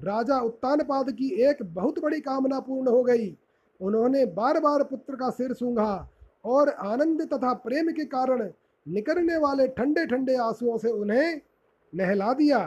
राजा 0.00 0.38
उत्तानपाद 0.40 1.10
की 1.10 1.28
एक 1.42 1.62
बहुत 1.64 1.98
बड़ी 1.98 2.20
कामना 2.20 2.60
पूर्ण 2.60 2.88
हो 2.88 3.02
गई। 3.02 3.36
उन्होंने 3.80 4.24
बार 4.26 4.60
बार 4.60 4.82
पुत्र 4.82 5.16
का 5.16 5.30
सिर 5.30 5.52
सूंघा 5.52 6.08
और 6.44 6.68
आनंद 6.68 7.22
तथा 7.32 7.52
प्रेम 7.54 7.90
के 7.92 8.04
कारण 8.04 8.48
निकलने 8.86 9.36
वाले 9.36 9.66
ठंडे 9.68 10.06
ठंडे 10.06 10.34
आंसुओं 10.36 10.78
से 10.78 10.90
उन्हें 10.90 11.40
नहला 11.92 12.32
दिया। 12.32 12.60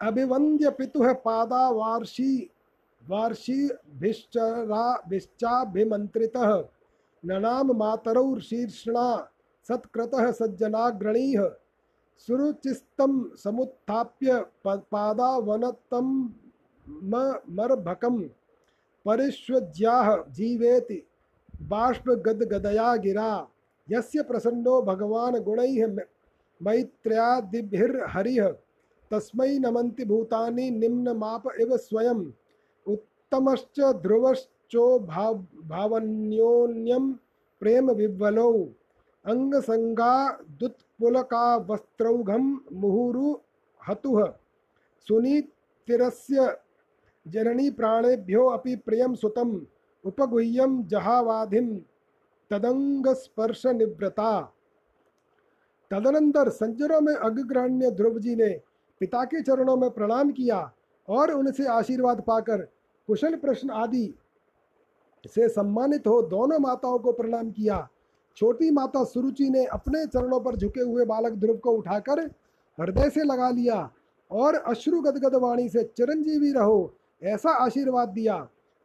अभिवंद्य 0.00 0.70
पितुः 0.70 1.12
पादा 1.24 1.68
वार्षी 1.70 2.50
वार्षी 3.02 3.68
भिश्चाभिमंत्रितः 5.08 6.50
ननाम 7.24 7.72
मातरौ 7.72 8.38
शीर्षणा, 8.40 9.06
सत्कृतः 9.68 10.30
सज्जनाग्रणीः 10.32 11.42
सुरुचिस्तं 12.18 13.12
समुत्थाप्य 13.36 14.30
पादावनतं 14.66 16.06
मरभकं 17.56 18.16
परिष्वज्याः 19.06 20.08
जीवेति। 20.30 21.00
बाष्पगदगदया 21.62 22.96
गिरा 22.96 23.48
यस्य 23.90 24.22
प्रसन्नो 24.22 24.82
भगवान् 24.82 25.40
गुणैः 25.40 25.96
मैत्र्यादिभिर्हरिः। 26.62 28.48
तस्मै 29.10 29.58
नमन्ति 29.58 30.04
भूतानि 30.04 30.70
निम्नमाप 30.70 31.42
इव 31.60 31.76
स्वयम्। 31.76 32.32
उत्तमश्च 32.86 33.80
ध्रुवश्चो 33.80 34.98
भाव 34.98 35.34
भावन्योन्यं 35.64 37.12
प्रेम 37.60 37.90
विह्वलौ। 37.90 38.52
अंगसंगा 39.26 40.32
दुत्पुलका 40.32 41.56
वस्त्रौघं 41.56 42.58
मुहुरु 42.72 43.36
हतुः। 43.88 44.32
सुनीतिरस्य 45.08 46.56
जननी 47.28 47.70
प्राणेभ्यो 47.70 48.46
अपि 48.46 48.76
प्रियं 48.76 49.14
सुतम्। 49.14 49.60
उपगुह्यम 50.04 50.82
जहावाधिम 50.84 51.74
तदंग 52.50 53.06
स्पर्श 53.14 53.66
निव्रता 53.66 54.40
तदनंतर 55.90 56.48
संजरों 56.50 57.00
में 57.00 57.14
अग्रगण्य 57.14 57.90
ध्रुव 57.90 58.18
जी 58.18 58.34
ने 58.34 58.48
पिता 59.00 59.24
के 59.24 59.42
चरणों 59.42 59.76
में 59.76 59.90
प्रणाम 59.90 60.30
किया 60.32 60.60
और 61.08 61.30
उनसे 61.30 61.66
आशीर्वाद 61.66 62.20
पाकर 62.20 62.62
कुशल 63.08 63.34
प्रश्न 63.36 63.70
आदि 63.70 64.06
से 65.24 65.48
सम्मानित 65.48 66.06
हो 66.06 66.20
दोनों 66.22 66.58
माताओं 66.58 66.98
को 66.98 67.12
प्रणाम 67.12 67.50
किया। 67.50 67.88
छोटी 68.36 68.70
माता 68.70 69.04
सुरुचि 69.04 69.48
ने 69.50 69.64
अपने 69.66 70.04
चरणों 70.06 70.40
पर 70.40 70.56
झुके 70.56 70.80
हुए 70.80 71.04
बालक 71.04 71.32
ध्रुव 71.34 71.56
को 71.56 71.72
उठाकर 71.72 72.20
हृदय 72.78 73.10
से 73.10 73.24
लगा 73.24 73.50
लिया 73.50 73.90
और 74.30 74.54
अश्रु 74.54 75.00
गदगद 75.00 75.34
वाणी 75.34 75.68
से 75.68 75.82
चिरंजीवी 75.86 76.52
रहो 76.52 76.94
ऐसा 77.22 77.50
आशीर्वाद 77.56 78.08
दिया। 78.08 78.36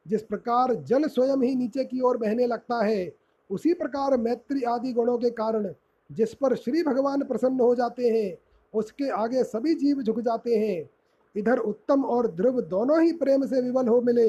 जिस 0.09 0.21
प्रकार 0.23 0.73
जल 0.75 1.07
स्वयं 1.07 1.41
ही 1.41 1.55
नीचे 1.55 1.83
की 1.83 2.01
ओर 2.01 2.17
बहने 2.17 2.47
लगता 2.47 2.83
है, 2.85 3.11
उसी 3.49 3.73
प्रकार 3.73 4.17
मैत्री 4.17 4.63
आदि 4.63 4.93
गुणों 4.93 5.17
के 5.17 5.29
कारण 5.29 5.73
जिस 6.09 6.33
पर 6.33 6.55
श्री 6.55 6.83
भगवान 6.83 7.23
प्रसन्न 7.23 7.59
हो 7.59 7.75
जाते 7.75 8.09
हैं, 8.09 8.37
उसके 8.73 9.09
आगे 9.09 9.43
सभी 9.43 9.73
जीव 9.75 10.01
झुक 10.01 10.19
जाते 10.19 10.55
हैं। 10.55 10.89
इधर 11.35 11.57
उत्तम 11.57 12.03
और 12.05 12.27
ध्रुव 12.27 12.61
दोनों 12.61 13.01
ही 13.01 13.11
प्रेम 13.13 13.45
से 13.45 13.61
विवल 13.61 13.87
हो 13.87 14.01
मिले। 14.01 14.27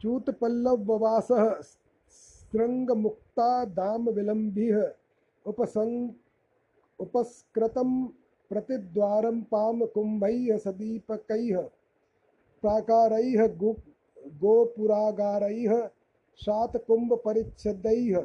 च्यूतपल्लववासः 0.00 1.62
शृङ्गमुक्ता 2.10 3.64
दामविलम्बिः 3.64 4.90
उपसङ् 5.46 6.10
उपस्कृतं 7.00 8.08
प्रतिद्वारं 8.50 9.42
पामकुम्भैः, 9.42 10.58
सदीपकैः, 10.58 11.68
प्राकारैः 12.62 13.46
गु 13.46 13.76
गोपुरागारैः 14.42 15.72
शातकुम्भपरिच्छदैः 16.44 18.16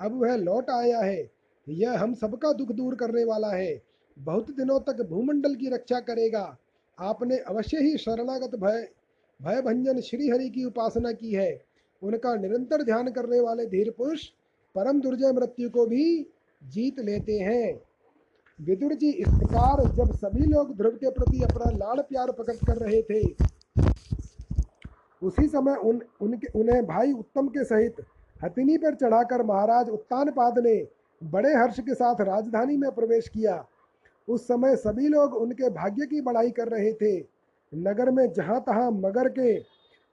अब 0.00 0.20
वह 0.22 0.36
लौट 0.36 0.70
आया 0.70 1.00
है। 1.00 1.30
यह 1.68 2.02
हम 2.02 2.14
सबका 2.14 2.52
दुख 2.52 2.68
दूर 2.68 2.94
करने 2.94 3.24
वाला 3.24 3.50
है। 3.50 3.82
बहुत 4.18 4.50
दिनों 4.50 4.80
तक 4.80 5.02
भूमंडल 5.02 5.54
की 5.54 5.68
रक्षा 5.68 6.00
करेगा। 6.00 6.58
आपने 6.98 7.36
अवश्य 7.38 7.78
ही 7.78 7.96
शरणागत 7.96 8.54
भय 8.54 8.88
भय 9.40 9.62
भंजन 9.62 10.00
श्रीहरि 10.00 10.48
की 10.50 10.64
उपासना 10.64 11.12
की 11.12 11.32
है। 11.32 11.62
उनका 12.02 12.34
निरंतर 12.34 12.82
ध्यान 12.82 13.10
करने 13.10 13.40
वाले 13.40 13.66
धीर 13.66 13.90
पुरुष 13.90 14.26
परम 14.74 15.00
दुर्जय 15.00 15.32
मृत्यु 15.32 15.70
को 15.70 15.86
भी 15.86 16.26
जीत 16.64 17.00
लेते 17.00 17.38
हैं। 17.38 17.80
विदुर 18.60 18.92
जी, 18.94 19.10
इस 19.10 19.28
प्रकार 19.28 19.80
जब 19.88 20.12
सभी 20.14 20.46
लोग 20.46 20.76
ध्रुव 20.76 20.92
के 20.94 21.10
प्रति 21.10 21.42
अपना 21.42 21.70
लाड़ 21.70 22.00
प्यार 22.00 22.30
प्रकट 22.30 22.66
कर 22.66 22.76
रहे 22.76 23.00
थे, 23.02 23.20
उसी 25.22 25.46
समय 25.48 25.74
उन, 25.74 26.00
उनके, 26.20 26.46
उन्हें 26.58 26.84
भाई 26.86 27.12
उत्तम 27.12 27.48
के 27.48 27.64
सहित 27.64 27.96
हथिनी 28.40 28.76
पर 28.78 28.94
चढ़ाकर 28.94 29.42
महाराज 29.42 29.88
उत्तानपाद 29.88 30.58
ने 30.58 30.74
बड़े 31.22 31.54
हर्ष 31.54 31.80
के 31.80 31.94
साथ 31.94 32.20
राजधानी 32.20 32.76
में 32.76 32.90
प्रवेश 32.90 33.28
किया। 33.28 33.64
उस 34.28 34.46
समय 34.48 34.76
सभी 34.76 35.08
लोग 35.08 35.34
उनके 35.34 35.68
भाग्य 35.70 36.06
की 36.06 36.20
बढ़ाई 36.20 36.50
कर 36.50 36.68
रहे 36.68 36.92
थे। 36.92 37.16
नगर 37.72 38.10
में 38.10 38.26
जहाँ 38.32 38.60
तहाँ 38.60 38.90
मगर 38.90 39.28
के 39.28 39.56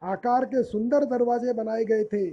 आकार 0.01 0.45
के 0.45 0.63
सुंदर 0.63 1.05
दरवाजे 1.07 1.53
बनाए 1.53 1.83
गए 1.85 2.03
थे, 2.03 2.29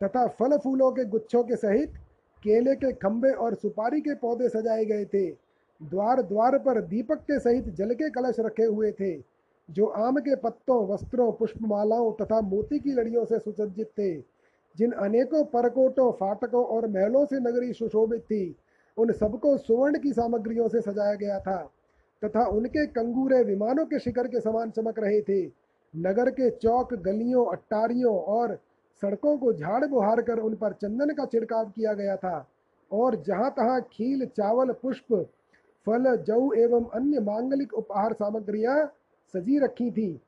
तथा 0.00 0.26
फल 0.28 0.56
फूलों 0.56 0.90
के 0.92 1.04
गुच्छों 1.04 1.42
के 1.42 1.56
सहित 1.56 1.94
केले 2.42 2.74
के 2.74 2.92
खंभे 2.92 3.30
और 3.36 3.54
सुपारी 3.54 4.00
के 4.00 4.14
पौधे 4.16 4.48
सजाए 4.48 4.84
गए 4.84 5.04
थे। 5.04 5.41
द्वार 5.82 6.22
द्वार 6.22 6.58
पर 6.58 6.80
दीपक 6.80 7.20
के 7.20 7.38
सहित 7.38 7.68
जल 7.68 7.94
के 7.94 8.10
कलश 8.10 8.36
रखे 8.40 8.64
हुए 8.64 8.92
थे, 8.92 9.16
जो 9.70 9.86
आम 9.86 10.16
के 10.16 10.36
पत्तों, 10.36 10.86
वस्त्रों, 10.88 11.32
पुष्पमालाओं 11.32 12.12
तथा 12.12 12.40
मोती 12.40 12.78
की 12.78 12.92
लड़ियों 12.92 13.24
से 13.24 13.38
सुसज्जित 13.38 13.86
थे। 13.88 14.14
जिन 14.76 14.92
अनेकों 14.92 15.44
परकोटों, 15.44 16.12
फाटकों 16.12 16.64
और 16.64 16.86
महलों 16.88 17.24
से 17.24 17.40
नगरी 17.40 17.72
सुशोभित 17.72 18.22
थी, 18.22 18.56
उन 18.96 19.12
सबको 19.12 19.56
सुवर्ण 19.56 19.98
की 19.98 20.12
सामग्रियों 20.12 20.68
से 20.68 20.80
सजाया 20.80 21.14
गया 21.14 21.38
था 21.40 21.70
तथा 22.24 22.46
उनके 22.46 22.86
कंगूरे 22.86 23.42
विमानों 23.42 23.86
के 23.86 23.98
शिखर 23.98 24.28
के 24.28 24.40
समान 24.40 24.70
चमक 24.70 24.98
रहे 24.98 25.20
थे। 25.20 25.42
नगर 25.96 26.30
के 26.30 26.50
चौक, 26.50 26.94
गलियों, 26.94 27.46
अट्टारियों 27.46 28.18
और 28.18 28.58
सड़कों 29.02 29.36
को 29.38 29.52
झाड़ 29.52 29.86
बुहार 29.86 30.22
कर 30.22 30.38
उन 30.38 30.54
पर 30.54 30.72
चंदन 30.72 31.14
का 31.14 31.24
छिड़काव 31.24 31.70
किया 31.70 31.92
गया 31.92 32.16
था 32.16 32.48
और 32.90 33.22
जहाँ 33.22 33.50
तहाँ 33.50 33.80
खील, 33.92 34.26
चावल, 34.26 34.72
पुष्प 34.72 35.12
फल 35.86 36.16
जऊ 36.26 36.52
एवं 36.54 36.84
अन्य 36.94 37.20
मांगलिक 37.20 37.72
उपहार 37.74 38.12
सामग्रियाँ 38.12 38.84
सजी 39.34 39.58
रखी 39.58 39.90
थी। 39.90 40.20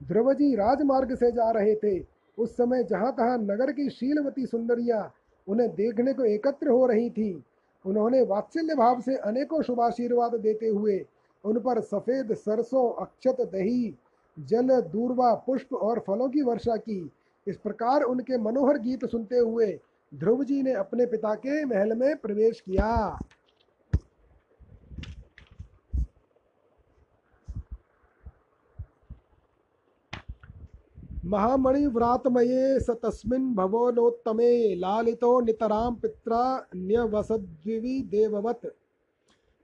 ध्रुवजी 0.00 0.54
राजमार्ग 0.54 1.14
से 1.14 1.30
जा 1.32 1.50
रहे 1.50 1.74
थे। 1.74 1.98
उस 2.38 2.56
समय 2.56 2.84
जहाँ 2.84 3.12
तहाँ 3.12 3.38
नगर 3.38 3.72
की 3.72 3.88
शीलवती 3.90 4.46
सुंदरियाँ 4.46 5.12
उन्हें 5.46 5.68
देखने 5.70 6.12
को 6.12 6.24
एकत्र 6.24 6.68
हो 6.68 6.86
रही 6.86 7.08
थी, 7.10 7.42
उन्होंने 7.84 8.22
वात्सल्य 8.22 8.74
भाव 8.74 9.00
से 9.00 9.16
अनेकों 9.16 9.62
शुभाशीर्वाद 9.62 10.34
देते 10.34 10.68
हुए 10.68 11.04
उन 11.44 11.58
पर 11.58 11.80
सफ़ेद 11.80 12.32
सरसों, 12.34 12.92
अक्षत, 13.02 13.40
दही, 13.42 13.94
जल, 14.36 14.80
दूरवा, 14.92 15.32
पुष्प 15.46 15.74
और 15.74 15.98
फलों 16.06 16.28
की 16.28 16.42
वर्षा 16.42 16.76
की। 16.76 17.10
इस 17.46 17.56
प्रकार 17.56 18.02
उनके 18.02 18.38
मनोहर 18.38 18.78
गीत 18.78 19.04
सुनते 19.04 19.38
हुए 19.38 19.78
ध्रुव 20.12 20.42
जी 20.44 20.62
ने 20.62 20.72
अपने 20.72 21.06
पिता 21.06 21.34
के 21.34 21.64
महल 21.64 21.94
में 21.94 22.16
प्रवेश 22.16 22.60
किया। 22.60 23.18
महामणि 31.30 31.86
व्रातमये 31.86 32.80
स 32.80 32.90
तस्मिन् 32.90 33.54
भवनोत्तमे 33.54 34.52
लालितो 34.74 35.40
नितरां 35.40 35.90
पित्रा 35.94 36.40
न्यवसद्विवि 36.76 38.00
देववत्। 38.10 38.66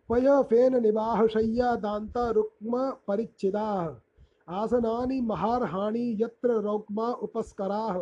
पय 0.08 0.42
फेन 0.42 0.82
निवाहशय्या 0.82 1.74
दान्त 1.76 2.18
रुक्म 2.36 2.90
परिच्छिदाः। 3.08 4.54
आसनानि 4.54 5.20
महार्हाणि 5.20 6.04
यत्र 6.20 6.60
रौक्मा 6.60 7.08
उपस्कराः। 7.26 7.98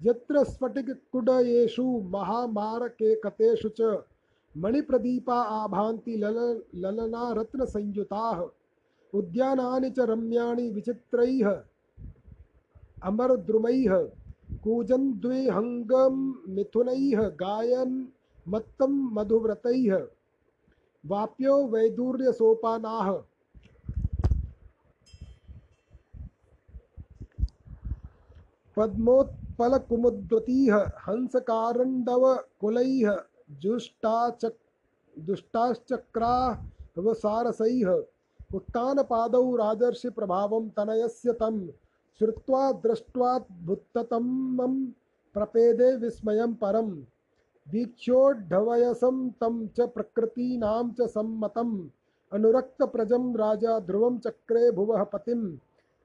यत्र 0.00 0.44
स्फटिककुडयेषु 0.44 1.84
महामारकेकतेषु 2.10 3.68
च 3.80 4.02
मणिप्रदीपा 4.54 5.40
आभान्ति 5.60 6.16
लल 6.16 6.38
ललना 6.74 7.32
रत्नसंयुताः 7.32 8.44
उद्यानानि 9.12 9.90
च 9.90 10.10
रम्याणि 10.10 10.68
विचित्रैः। 10.70 11.54
अमरद्रुमैः 13.06 14.08
कूजन्द्विहङ्गं 14.64 16.34
मिथुनैः 16.48 17.28
गायन् 17.28 18.06
मत्तं 18.48 19.14
मधुव्रतैः। 19.14 20.06
वाप्यो 21.06 21.66
वैदूर्यसोपानाः। 21.66 23.22
पद्मोत्पलकुमुद्वतीः, 28.76 30.76
हंसकारण्डवकुलैः, 30.76 33.20
जुष्टाचक् 33.50 34.56
दुष्टाश्चक्रावसारसैः 35.18 38.02
उत्तानपादौ 38.54 39.56
राजर्षिप्रभावं 39.56 40.68
तनयस्य 40.68 41.32
तं 41.32 41.68
श्रुत्वा 42.18 42.72
दृष्ट्वाद्भुततमं 42.72 44.86
प्रपेदे 45.34 45.96
विस्मयं 45.96 46.54
परं 46.54 47.02
वीक्षोड्ढवयसं 47.68 49.30
तं 49.30 49.68
च 49.68 49.80
प्रकृतीनां 49.80 50.90
च 50.90 51.10
सम्मतम्। 51.10 51.88
अनुरक्तप्रजं 52.32 53.36
राजा 53.36 53.80
ध्रुवं 53.80 54.18
चक्रे 54.18 54.70
भुवः 54.70 55.02
पतिम्। 55.02 55.56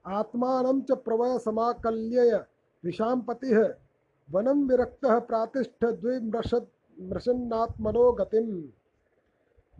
आत्मानं 0.07 0.81
च 0.81 0.91
प्रवयसमाकल्यय 0.91 2.45
विशाम्पतिः। 2.83 3.73
वनं 4.31 4.67
विरक्तः 4.67 5.19
प्रातिष्ठ 5.19 5.85
द्विमृषत् 5.85 7.01
मृषन्नात्मनो 7.01 8.11
गतिम। 8.11 8.63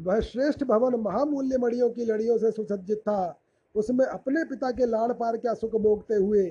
वह 0.01 0.19
श्रेष्ठ 0.19 0.63
भवन 0.63 0.95
महामूल्य 0.95 1.57
मणियों 1.57 1.89
की 1.89 2.05
लड़ियों 2.05 2.37
से 2.37 2.51
सुसज्जित 2.51 2.97
था। 2.97 3.40
उसमें 3.75 4.05
अपने 4.05 4.43
पिता 4.45 4.71
के 4.71 4.85
लाड़ 4.85 5.11
पार 5.13 5.37
क्या 5.37 5.53
सुख 5.53 5.75
भोगते 5.77 6.15
हुए, 6.15 6.43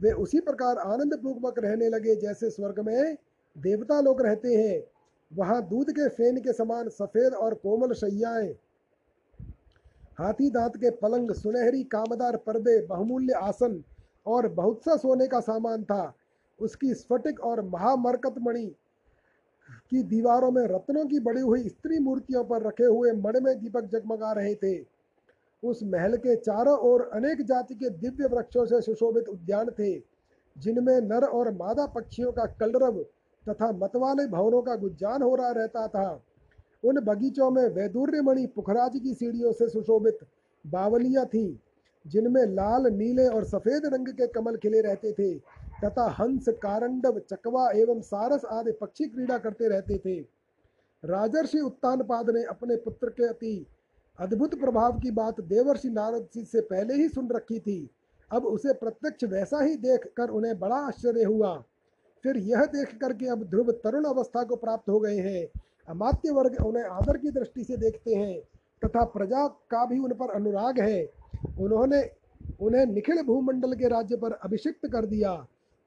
वे 0.00 0.12
उसी 0.14 0.40
प्रकार 0.40 0.78
आनंद 0.78 1.14
पूर्वक 1.22 1.58
रहने 1.58 1.88
लगे 1.88 2.14
जैसे 2.16 2.50
स्वर्ग 2.50 2.80
में 2.80 3.16
देवता 3.56 4.00
लोग 4.00 4.22
रहते 4.22 4.54
हैं। 4.56 4.82
वहाँ 5.30 5.62
दूध 5.68 5.90
के 5.90 6.08
फेन 6.08 6.36
के 6.40 6.52
समान 6.52 6.88
सफ़ेद 6.90 7.34
और 7.34 7.54
कोमल 7.56 7.92
शैयाएँ, 7.94 8.54
हाथी 10.18 10.50
दांत 10.50 10.76
के 10.76 10.90
पलंग, 10.92 11.32
सुनहरी 11.32 11.82
कामदार 11.84 12.36
पर्दे, 12.36 12.80
बहुमूल्य 12.86 13.32
आसन 13.34 13.82
और 14.26 14.48
बहुत 14.50 14.84
सा 14.84 14.96
सोने 14.96 15.26
का 15.26 15.40
सामान 15.40 15.84
था। 15.84 16.14
उसकी 16.58 16.94
स्फटिक 16.94 17.40
और 17.40 17.60
महामरकत 17.64 18.34
मणि 18.42 18.66
की 19.90 20.02
दीवारों 20.04 20.50
में 20.50 20.62
रत्नों 20.66 21.04
की 21.06 21.20
बड़ी 21.20 21.40
हुई 21.40 21.68
स्त्री 21.68 21.98
मूर्तियों 21.98 22.44
पर 22.44 22.62
रखे 22.62 22.84
हुए 22.84 23.12
मणिमय 23.14 23.54
दीपक 23.54 23.84
जगमगा 23.84 24.32
रहे 24.32 24.54
थे। 24.54 24.76
उस 25.62 25.82
महल 25.82 26.16
के 26.16 26.36
चारों 26.36 26.76
ओर 26.88 27.10
अनेक 27.14 27.42
जाति 27.42 27.74
के 27.74 27.90
दिव्य 27.90 28.26
वृक्षों 28.26 28.64
से 28.66 28.80
सुशोभित 28.80 29.28
उद्यान 29.28 29.70
थे, 29.70 29.92
जिनमें 30.56 31.00
नर 31.00 31.24
और 31.24 31.52
मादा 31.52 31.86
पक्षियों 31.86 32.32
का 32.32 32.44
कलरव 32.60 33.02
तथा 33.44 33.70
मतवाले 33.72 34.26
भवनों 34.26 34.62
का 34.62 34.74
गुज्जान 34.76 35.22
हो 35.22 35.34
रहा 35.34 35.50
रहता 35.50 35.86
था। 35.88 36.20
उन 36.84 37.00
बगीचों 37.00 37.50
में 37.50 37.68
वैदुर्यमणि 37.68 38.46
पुखराज 38.46 38.98
की 38.98 39.14
सीढ़ियों 39.14 39.52
से 39.52 39.68
सुशोभित 39.68 40.18
बावलियाँ 40.64 41.24
थीं, 41.26 41.56
जिनमें 42.04 42.44
लाल, 42.46 42.86
नीले 42.86 43.26
और 43.26 43.44
सफ़ेद 43.44 43.86
रंग 43.86 44.08
के 44.08 44.26
कमल 44.26 44.56
खिले 44.56 44.80
रहते 44.80 45.12
थे 45.12 45.34
तथा 45.84 46.06
हंस, 46.10 46.48
कारंडव, 46.48 47.18
चकवा 47.20 47.70
एवं 47.70 48.00
सारस 48.00 48.44
आदि 48.44 48.72
पक्षी 48.72 49.04
क्रीड़ा 49.04 49.38
करते 49.38 49.68
रहते 49.68 49.98
थे। 49.98 50.18
राजर्षि 51.02 51.60
उत्तानपाद 51.60 52.30
ने 52.30 52.42
अपने 52.44 52.76
पुत्र 52.76 53.08
के 53.08 53.28
अति 53.28 53.66
अद्भुत 54.18 54.54
प्रभाव 54.54 54.98
की 54.98 55.10
बात 55.10 55.40
देवर्षि 55.40 55.88
नारद 55.88 56.28
जी 56.34 56.44
से 56.44 56.60
पहले 56.60 56.94
ही 56.94 57.08
सुन 57.08 57.28
रखी 57.28 57.58
थी। 57.58 57.78
अब 58.30 58.44
उसे 58.46 58.72
प्रत्यक्ष 58.72 59.24
वैसा 59.24 59.62
ही 59.64 59.76
देखकर 59.76 60.28
उन्हें 60.28 60.58
बड़ा 60.58 60.76
आश्चर्य 60.76 61.24
हुआ। 61.24 61.54
फिर 62.24 62.36
यह 62.36 62.64
देख 62.64 62.94
कर 62.94 63.12
के 63.12 63.26
अब 63.26 63.42
ध्रुव 63.42 63.70
तरुण 63.74 64.04
अवस्था 64.04 64.42
को 64.42 64.56
प्राप्त 64.56 64.88
हो 64.90 65.00
गए 65.00 65.18
हैं। 65.18 65.46
अमात्य 65.88 66.30
वर्ग 66.30 66.56
उन्हें 66.66 66.84
आदर 66.84 67.16
की 67.16 67.30
दृष्टि 67.30 67.64
से 67.64 67.76
देखते 67.76 68.14
हैं 68.14 68.40
तथा 68.82 69.04
प्रजा 69.04 69.46
का 69.70 69.84
भी 69.86 69.98
उन 69.98 70.12
पर 70.12 70.30
अनुराग 70.30 70.80
है। 70.80 71.04
उन्होंने 71.60 72.02
उन्हें 72.60 72.84
निखिल 72.86 73.22
भूमंडल 73.22 73.74
के 73.74 73.88
राज्य 73.88 74.16
पर 74.16 74.32
अभिषिक्त 74.34 74.86
कर 74.86 75.06
दिया 75.06 75.32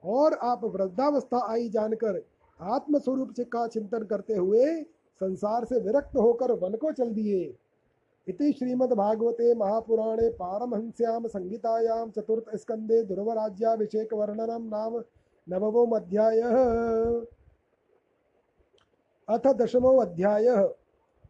और 0.04 0.34
आप 0.44 0.64
वृद्धावस्था 0.66 1.46
आई 1.52 1.70
जानकर 1.70 2.22
आत्मस्वरूप 2.60 3.34
से 3.36 3.44
का 3.44 3.68
चिंतन 3.68 4.04
करते 4.06 4.34
हुए 4.34 4.66
संसार 5.22 5.66
से 5.66 5.80
विरक्त 5.80 6.16
होकर 6.18 6.52
वन 6.60 6.76
को 6.76 6.92
चल 6.92 7.10
दिए। 7.10 7.44
इति 8.28 8.52
श्रीमद्भागवते 8.54 9.54
महापुराणे 9.56 10.30
पारमहंस्यां 10.30 11.28
संहितायां 11.28 12.10
चतुर्थस्कन्धे 12.10 13.04
ध्रुवराज्याभिषेकवर्णनं 13.04 14.68
नाम 14.70 15.02
नवमोऽध्यायः। 15.48 16.56
अथ 19.28 19.48
दशमो 19.56 19.96
अध्यायः 20.02 20.62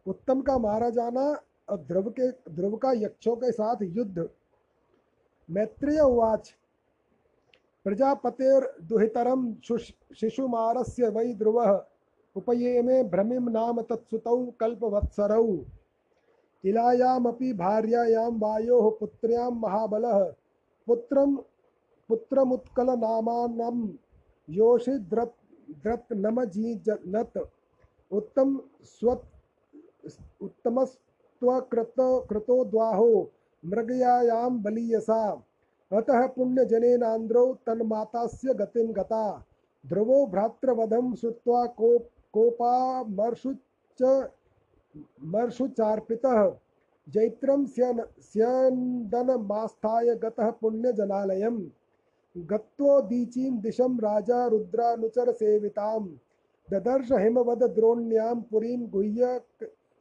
उत्तम 0.06 0.40
का 0.40 0.58
मारा 0.58 0.90
जाना 0.90 1.26
और 1.68 1.78
ध्रुव 1.78 2.10
के 2.10 2.30
ध्रुव 2.52 2.76
का 2.76 2.92
यक्षों 2.92 3.36
के 3.36 3.52
साथ 3.52 3.82
युद्ध। 3.82 4.28
मैत्रेय 5.48 6.00
उवाच 6.00 6.54
प्रजापतेर्दुहितरं 7.86 9.52
शिशुमारस्य 10.14 11.08
वै 11.08 11.32
ध्रुवः, 11.34 11.70
उपयेमे 12.36 13.02
भ्रमिं 13.04 13.40
नाम 13.50 13.80
तत्सुतौ 13.82 14.36
कल्पवत्सरौ। 14.60 15.46
इलायामपि 16.64 17.52
भार्यायां 17.52 18.30
वायोः 18.38 18.90
पुत्र्यां 19.00 19.50
महाबलः। 19.50 20.24
पुत्रं 20.86 21.36
पुत्रमुत्कलनामानं 22.08 23.88
योषिद्रत् 24.50 25.36
द्रत्नमजीजनत् 25.82 27.38
उत्तम 28.12 28.60
स्वत् 28.82 29.26
उत्तमस्त्वकृत 30.42 31.94
कृतोद्वाहो 32.00 33.30
मृगयायां 33.66 34.62
बलीयसा। 34.62 35.22
अतः 35.92 36.26
पुण्यजनेनान्द्रौ 36.26 37.54
तन्मातास्य 37.66 38.54
गतिं 38.54 38.96
गता। 38.96 39.46
ध्रुवो 39.86 40.26
भ्रातृवधं 40.26 41.14
श्रुत्वा 41.14 41.66
कोप 41.66 42.08
कोपामर्षुच्च 42.32 44.02
मर्षुचार्पितः 45.24 46.54
जैत्रं 47.08 47.66
स्यन, 47.66 48.04
स्यन्दनमास्थाय 48.20 50.14
गतः 50.14 50.50
पुण्यजनालयम् 50.50 51.66
गत्वोदीचीं 52.36 53.60
दिशं 53.60 54.00
राजा 54.00 54.46
रुद्रानुचरसेवितां। 54.46 56.08
ददर्श 56.70 57.12
हिमवद 57.12 57.62
द्रोण्यां 57.62 58.40
पुरीं 58.40 58.88
गुह्य 58.88 59.40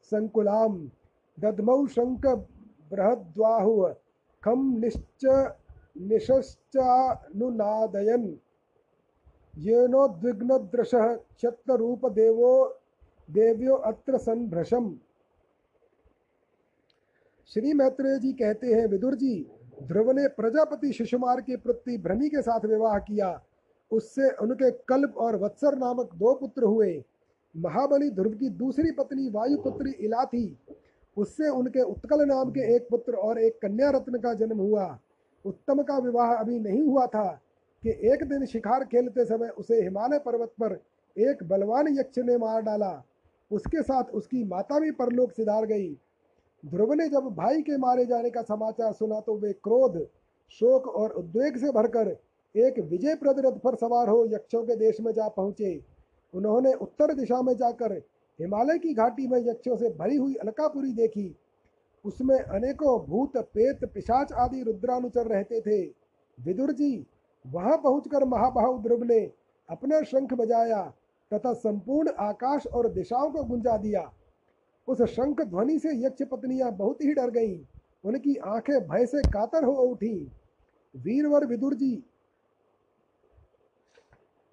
संकुलां। 0.03 0.89
दद्मौ 1.39 1.87
शङ्ख 1.87 2.47
बृहद्वाहुः 2.91 3.95
खं 4.43 4.79
निश्च 4.79 5.53
निशश्चानुनादयन् 5.97 8.33
येनोद्विग्नदृशः 9.57 11.15
क्षत्ररूपदेवो 11.15 12.80
देव्यो 13.31 13.75
अत्र 13.75 14.17
संभ्रशम 14.17 14.91
श्री 17.51 17.73
मैत्रेय 17.73 18.17
जी 18.19 18.31
कहते 18.33 18.67
हैं, 18.67 18.85
विदुर 18.87 19.15
जी, 19.15 19.35
ध्रुव 19.83 20.11
ने 20.11 20.27
प्रजापति 20.27 20.91
शिशुमार 20.93 21.41
के 21.41 21.55
प्रति 21.57 21.97
भ्रमी 21.97 22.29
के 22.29 22.41
साथ 22.41 22.65
विवाह 22.65 22.97
किया। 22.99 23.29
उससे 23.91 24.29
उनके 24.37 24.71
कल्प 24.87 25.17
और 25.17 25.35
वत्सर 25.35 25.77
नामक 25.77 26.13
दो 26.15 26.33
पुत्र 26.33 26.63
हुए। 26.63 27.03
महाबली 27.55 28.09
ध्रुव 28.09 28.33
की 28.33 28.49
दूसरी 28.49 28.91
पत्नी 28.91 29.29
वायुपुत्री 29.29 29.91
इला 30.05 30.25
थी 30.25 30.57
उससे 31.17 31.49
उनके 31.49 31.81
उत्कल 31.81 32.25
नाम 32.25 32.51
के 32.51 32.75
एक 32.75 32.87
पुत्र 32.89 33.13
और 33.13 33.39
एक 33.39 33.57
कन्या 33.61 33.89
रत्न 33.89 34.19
का 34.19 34.33
जन्म 34.33 34.57
हुआ। 34.57 34.87
उत्तम 35.45 35.81
का 35.83 35.97
विवाह 35.97 36.33
अभी 36.33 36.59
नहीं 36.59 36.81
हुआ 36.81 37.05
था 37.05 37.29
कि 37.83 37.89
एक 38.13 38.23
दिन 38.23 38.45
शिकार 38.45 38.83
खेलते 38.85 39.25
समय 39.25 39.49
उसे 39.57 39.81
हिमालय 39.81 40.19
पर्वत 40.19 40.53
पर 40.61 40.79
एक 41.15 41.43
बलवान 41.43 41.87
यक्ष 41.97 42.19
ने 42.19 42.37
मार 42.37 42.61
डाला। 42.61 42.91
उसके 43.51 43.81
साथ 43.81 44.11
उसकी 44.13 44.43
माता 44.43 44.79
भी 44.79 44.91
परलोक 44.91 45.31
सिधार 45.31 45.65
गई। 45.65 45.89
ध्रुव 46.63 46.93
ने 46.93 47.07
जब 47.09 47.27
भाई 47.35 47.61
के 47.61 47.77
मारे 47.77 48.05
जाने 48.05 48.29
का 48.29 48.41
समाचार 48.41 48.91
सुना 48.93 49.19
तो 49.19 49.35
वे 49.37 49.51
क्रोध, 49.53 49.97
शोक 50.51 50.87
और 50.87 51.11
उद्वेग 51.11 51.57
से 51.57 51.71
भरकर 51.71 52.15
एक 52.55 52.79
विजय 52.81 53.15
प्रद 53.15 53.39
रथ 53.39 53.59
पर 53.59 53.75
सवार 53.75 54.09
हो 54.09 54.25
यक्षों 54.25 54.63
के 54.63 54.75
देश 54.75 54.99
में 55.01 55.11
जा 55.13 55.27
पहुँचे। 55.29 55.79
उन्होंने 56.33 56.73
उत्तर 56.73 57.13
दिशा 57.13 57.41
में 57.41 57.55
जाकर 57.57 57.93
हिमालय 58.39 58.77
की 58.79 58.93
घाटी 58.93 59.27
में 59.27 59.39
यक्षों 59.39 59.75
से 59.77 59.89
भरी 59.89 60.15
हुई 60.15 60.35
अलकापुरी 60.35 60.91
देखी। 60.93 61.35
उसमें 62.05 62.37
अनेकों 62.37 62.99
भूत 63.05 63.37
पेत 63.37 63.83
पिशाच 63.93 64.31
आदि 64.33 64.61
रुद्रानुचर 64.63 65.27
रहते 65.27 65.61
थे। 65.61 65.81
विदुर 66.37 66.71
जी, 66.71 67.05
वहाँ 67.45 67.77
पहुंचकर 67.77 68.25
महाबाहु 68.25 68.77
ध्रुव 68.79 69.03
ने 69.03 69.19
अपना 69.69 70.01
शंख 70.01 70.33
बजाया। 70.33 70.81
तथा 71.31 71.53
संपूर्ण 71.53 72.11
आकाश 72.19 72.67
और 72.67 72.89
दिशाओं 72.89 73.31
को 73.31 73.43
गुंजा 73.43 73.77
दिया। 73.77 74.11
उस 74.87 75.01
शंख 75.01 75.41
ध्वनि 75.41 75.79
से 75.79 76.05
यक्ष 76.05 76.23
पत्नियाँ 76.23 76.71
बहुत 76.71 77.01
ही 77.01 77.13
डर 77.13 77.29
गईं। 77.29 77.65
उनकी 78.03 78.35
आँखें 78.35 78.87
भय 78.87 79.05
से 79.05 79.21
कातर 79.21 79.63
हो 79.63 79.71
उठी। 79.71 80.31
वीरवर 80.95 81.45
विदुर 81.45 81.73
जी, 81.73 82.03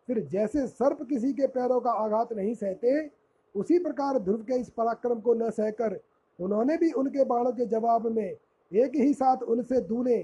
फिर 0.10 0.20
जैसे 0.32 0.66
सर्प 0.68 1.06
किसी 1.10 1.32
के 1.34 1.48
पैरों 1.48 1.80
का 1.82 1.92
आघात 1.94 2.34
नहीं 2.34 2.54
सहते, 2.56 3.10
उसी 3.56 3.80
प्रकार 3.80 4.20
ध्रुव 4.20 4.42
के 4.42 4.60
इस 4.60 4.70
पराक्रम 4.70 5.20
को 5.20 5.34
न 5.34 5.50
सहकर 5.50 6.00
उन्होंने 6.40 6.78
भी 6.78 6.92
उनके 6.94 7.24
बाणों 7.26 7.52
के 7.52 7.66
जवाब 7.68 8.08
में 8.08 8.26
एक 8.26 8.96
ही 8.96 9.14
साथ 9.14 9.44
उनसे 9.44 9.80
दूने 9.82 10.22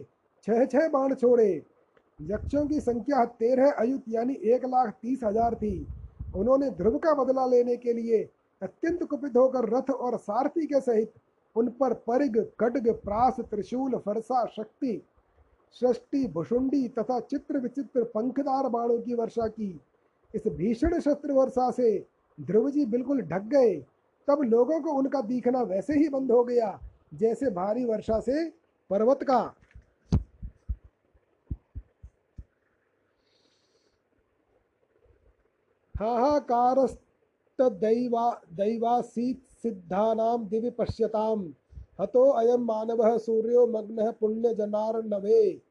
छह 0.47 0.65
छह 0.65 0.87
बाण 0.89 1.13
छोड़े। 1.15 1.49
यक्षों 2.19 2.65
की 2.67 2.79
संख्या 2.81 3.23
तेरह 3.25 3.71
अयुत 3.71 4.03
यानी 4.09 4.33
एक 4.45 4.65
लाख 4.65 4.93
तीस 5.01 5.23
हज़ार 5.23 5.55
थी। 5.55 5.75
उन्होंने 6.35 6.69
ध्रुव 6.71 6.97
का 6.97 7.13
बदला 7.13 7.45
लेने 7.45 7.75
के 7.77 7.93
लिए 7.93 8.21
अत्यंत 8.61 9.03
कुपित 9.03 9.37
होकर 9.37 9.69
रथ 9.69 9.89
और 9.91 10.17
सारथी 10.19 10.65
के 10.65 10.79
सहित 10.81 11.13
उन 11.55 11.67
पर 11.71 11.93
परिग 11.93 12.37
खड्ग 12.59 12.89
प्रास, 12.95 13.39
त्रिशूल, 13.41 13.97
फरसा, 13.97 14.45
शक्ति 14.47 15.01
सृष्टि 15.81 16.27
भुषुंडी 16.27 16.87
तथा 16.89 17.19
चित्र 17.19 17.59
विचित्र 17.59 18.03
पंखदार 18.03 18.67
बाणों 18.69 18.99
की 18.99 19.13
वर्षा 19.15 19.47
की। 19.47 19.79
इस 20.33 20.47
भीषण 20.47 20.99
शस्त्र 20.99 21.31
वर्षा 21.31 21.69
से 21.71 22.05
ध्रुव 22.37 22.69
जी 22.69 22.85
बिल्कुल 22.85 23.21
ढक 23.21 23.41
गए। 23.47 23.73
तब 24.27 24.41
लोगों 24.43 24.79
को 24.81 24.91
उनका 24.91 25.21
दिखना 25.21 25.61
वैसे 25.61 25.93
ही 25.93 26.09
बंद 26.09 26.31
हो 26.31 26.43
गया, 26.43 26.79
जैसे 27.13 27.49
भारी 27.51 27.85
वर्षा 27.85 28.19
से 28.19 28.49
पर्वत 28.89 29.19
का। 29.23 29.53
हाहाकारस्तदैवा 35.95 37.03
दैवासीत् 38.53 39.51
सिद्धानां 39.63 40.47
दिवि 40.47 40.69
पश्यतां 40.69 41.37
हतो 42.01 42.29
अयं 42.29 42.57
मानवः 42.57 43.17
सूर्यो 43.17 43.67
मग्नः 43.67 44.11
पुण्यजनार्णवे। 44.11 45.61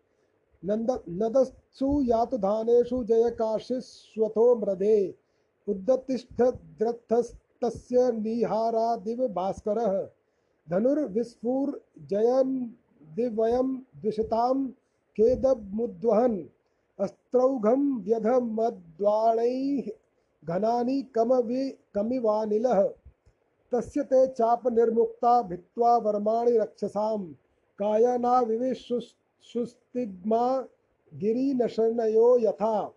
नन्द 0.64 1.02
नदस्सु 1.08 2.02
यातुधानेषु 2.02 3.04
जयकाशिश्वथो 3.04 4.56
मृधे। 4.56 5.14
उद्दतिष्ठद्रथस् 5.68 7.34
तस्य 7.62 8.12
निहारादिव 8.12 9.28
भास्करः। 9.28 10.08
धनुर्विस्फुर्जयन् 10.70 12.66
दिव्यं 13.16 13.76
द्विषतां 13.76 14.68
खेदमुद्वहन् 15.16 16.44
अस्त्रौघं 17.00 18.02
व्यधमद्वाणैः 18.02 19.82
घनानि 20.44 21.02
कमवि 21.02 21.78
कमिवानिलः। 21.94 22.94
तस्य 23.72 24.02
ते 24.02 24.26
चापनिर्मुक्ता 24.26 25.42
भित्त्वा 25.42 25.96
वर्माणि 25.96 26.58
रक्षसां 26.58 27.32
कायानाविविशुस्तिग्मा 27.78 30.66
गिरिनशर्णयो 31.14 32.38
यथा। 32.38 32.94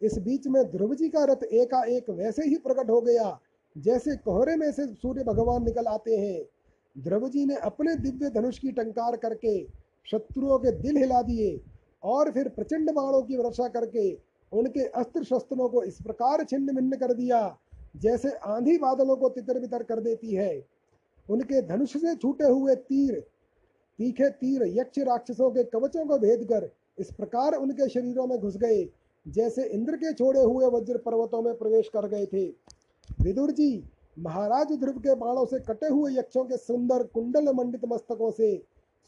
इस 0.00 0.18
बीच 0.18 0.46
में 0.46 0.62
ध्रुव 0.70 0.94
जी 0.94 1.08
का 1.08 1.24
रथ 1.24 1.42
एकाएक 1.44 2.10
वैसे 2.10 2.44
ही 2.44 2.56
प्रकट 2.56 2.90
हो 2.90 3.00
गया 3.00 3.28
जैसे 3.76 4.16
कोहरे 4.16 4.56
में 4.56 4.70
से 4.72 4.86
सूर्य 4.86 5.24
भगवान 5.24 5.64
निकल 5.64 5.86
आते 5.86 6.16
हैं 6.16 6.42
ध्रुव 6.96 7.28
जी 7.28 7.44
ने 7.46 7.54
अपने 7.56 7.94
दिव्य 7.96 8.28
धनुष 8.30 8.58
की 8.58 8.72
टंकार 8.72 9.16
करके 9.16 9.62
शत्रुओं 10.06 10.58
के 10.58 10.70
दिल 10.72 10.96
हिला 10.96 11.22
दिए 11.22 11.60
और 12.02 12.30
फिर 12.30 12.48
प्रचंड 12.48 12.90
बाणों 12.90 13.22
की 13.22 13.36
वर्षा 13.36 13.68
करके 13.68 14.12
उनके 14.52 14.84
अस्त्र 14.94 15.22
शस्त्रों 15.24 15.68
को 15.68 15.82
इस 15.82 16.00
प्रकार 16.02 16.44
छिन्न 16.44 16.74
भिन्न 16.74 16.96
कर 16.96 17.12
दिया, 17.14 17.56
जैसे 17.96 18.30
आंधी 18.46 18.76
बादलों 18.78 19.16
को 19.16 19.28
तितर 19.28 19.58
बितर 19.58 19.82
कर 19.82 20.00
देती 20.00 20.34
है। 20.34 20.66
उनके 21.28 21.62
धनुष 21.62 21.92
से 21.92 22.14
छूटे 22.16 22.44
हुए 22.44 22.74
तीर, 22.74 23.18
तीखे 23.98 24.28
तीर 24.30 24.62
यक्ष 24.78 24.98
राक्षसों 24.98 25.50
के 25.50 25.64
कवचों 25.64 26.04
को 26.06 26.18
भेद 26.18 26.44
कर 26.44 26.70
इस 26.98 27.10
प्रकार 27.12 27.54
उनके 27.54 27.88
शरीरों 27.88 28.26
में 28.26 28.38
घुस 28.38 28.56
गए, 28.56 28.84
जैसे 29.26 29.64
इंद्र 29.66 29.96
के 29.96 30.12
छोड़े 30.12 30.40
हुए 30.40 30.66
वज्र 30.70 30.98
पर्वतों 30.98 31.42
में 31.42 31.54
प्रवेश 31.54 31.88
कर 31.88 32.08
गए 32.08 32.26
थे। 32.26 32.46
विदुर 33.22 33.50
जी, 33.50 33.84
महाराज 34.18 34.72
ध्रुव 34.72 34.98
के 34.98 35.14
बाणों 35.14 35.46
से 35.46 35.58
कटे 35.60 35.88
हुए 35.88 36.12
यक्षों 36.12 36.44
के 36.44 36.56
सुंदर 36.56 37.02
कुंडल 37.02 37.52
मंडित 37.52 37.80
मस्तकों 37.84 38.30
से, 38.30 38.62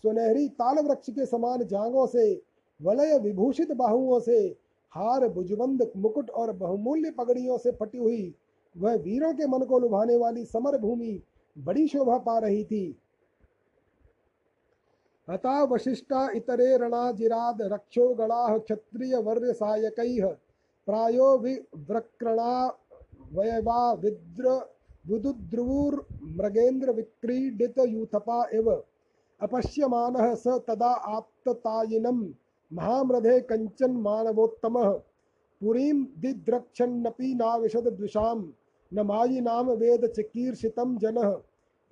सुनहरी 0.05 0.49
ताल 0.49 0.79
वृक्ष 0.87 1.11
के 1.11 1.27
समान 1.27 1.65
जांगों 1.65 2.07
से, 2.07 2.43
वलय 2.83 3.19
विभूषित 3.19 3.73
बाहुओं 3.73 4.21
से, 4.21 4.57
हार 4.93 5.29
भुजबंद 5.29 5.93
मुकुट 5.97 6.31
और 6.31 6.53
बहुमूल्य 6.53 7.11
पगड़ियों 7.11 7.59
से 7.59 7.71
फटी 7.71 7.99
हुई, 7.99 8.35
वह 8.77 8.95
वीरों 8.95 9.33
के 9.35 9.47
मन 9.47 9.65
को 9.65 9.79
लुभाने 9.79 10.17
वाली 10.17 10.45
समर 10.45 10.79
भूमि 10.79 11.23
बड़ी 11.59 11.89
शोभा 11.89 12.19
पा 12.19 12.39
रही 12.39 12.65
थी। 12.65 12.99
हता 15.31 15.63
वशिष्ठा 15.65 16.31
इतरे 16.31 16.77
रणाजिराद 16.77 17.63
रक्षो 17.63 18.15
गणाः 18.15 18.59
क्षत्रिय 18.59 19.17
वर्य 19.17 19.53
सायकैः, 19.53 20.27
प्रायो 20.89 21.39
विव्रक्रणा 21.39 22.67
वयवा 23.37 23.93
विद्र 23.93 24.61
यूथपा 27.89 28.45
इव 28.55 28.71
अपश्यमानः 29.41 30.35
स 30.35 30.45
तदा 30.47 30.93
आत्ततायिनं 31.09 32.19
महामृधे 32.73 33.41
कञ्चन 33.41 33.91
मानवोत्तमः। 33.91 34.91
पुरीं 35.61 36.05
दिद्रक्षन्नपि 36.19 37.35
नाविशद 37.35 37.89
द्विषां 37.89 38.39
न 38.95 39.01
मायिनाम 39.01 39.71
वेद 39.71 40.07
चिकीर्षितं 40.07 40.97
जनः। 40.99 41.37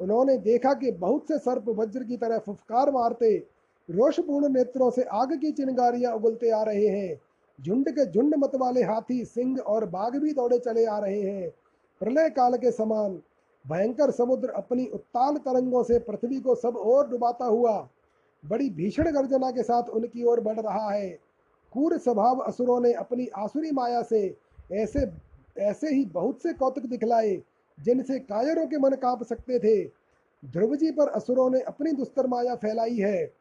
उन्होंने 0.00 0.36
देखा 0.38 0.74
कि 0.74 0.92
बहुत 0.92 1.28
से 1.28 1.38
सर्प 1.38 1.68
वज्र 1.68 2.04
की 2.04 2.16
तरह 2.16 2.38
फुफकार 2.38 2.90
मारते 2.90 3.36
रोषपूर्ण 3.90 4.48
नेत्रों 4.48 4.90
से 4.90 5.02
आग 5.02 5.32
की 5.40 5.52
चिंगारियाँ 5.52 6.14
उगलते 6.14 6.50
आ 6.50 6.62
रहे 6.62 6.86
हैं। 6.86 7.20
झुंड 7.58 7.88
के 7.88 8.04
झुंड 8.06 8.34
मत 8.34 8.54
वाले 8.54 8.82
हाथी, 8.82 9.24
सिंह 9.24 9.58
और 9.58 9.84
बाघ 9.84 10.16
भी 10.16 10.32
दौड़े 10.32 10.58
चले 10.58 10.84
आ 10.84 10.98
रहे 10.98 11.20
हैं। 11.20 11.50
प्रलय 12.00 12.30
काल 12.30 12.56
के 12.56 12.70
समान 12.70 13.20
भयंकर 13.66 14.10
समुद्र 14.10 14.48
अपनी 14.48 14.86
उत्ताल 14.86 15.36
तरंगों 15.36 15.82
से 15.82 15.98
पृथ्वी 15.98 16.40
को 16.40 16.54
सब 16.54 16.76
ओर 16.76 17.08
डुबाता 17.08 17.44
हुआ, 17.44 17.88
बड़ी 18.44 18.70
भीषण 18.70 19.10
गर्जना 19.10 19.50
के 19.50 19.62
साथ 19.62 19.82
उनकी 19.82 20.24
ओर 20.24 20.40
बढ़ 20.40 20.60
रहा 20.60 20.90
है। 20.90 21.10
कूर 21.72 21.98
स्वभाव 21.98 22.38
असुरों 22.38 22.80
ने 22.80 22.92
अपनी 22.92 23.26
आसुरी 23.36 23.70
माया 23.70 24.02
से 24.02 24.36
ऐसे 24.72 25.10
ऐसे 25.58 25.94
ही 25.94 26.04
बहुत 26.04 26.42
से 26.42 26.52
कौतुक 26.52 26.84
दिखलाए, 26.84 27.42
जिनसे 27.80 28.18
कायरों 28.18 28.66
के 28.66 28.78
मन 28.78 28.90
काँप 28.90 29.22
सकते 29.22 29.58
थे। 29.58 29.84
ध्रुव 30.44 30.76
जी 30.76 30.90
पर 30.90 31.08
असुरों 31.08 31.50
ने 31.50 31.60
अपनी 31.60 31.92
दुस्तर 31.92 32.26
माया 32.26 32.54
फैलाई 32.54 32.96
है। 32.96 33.39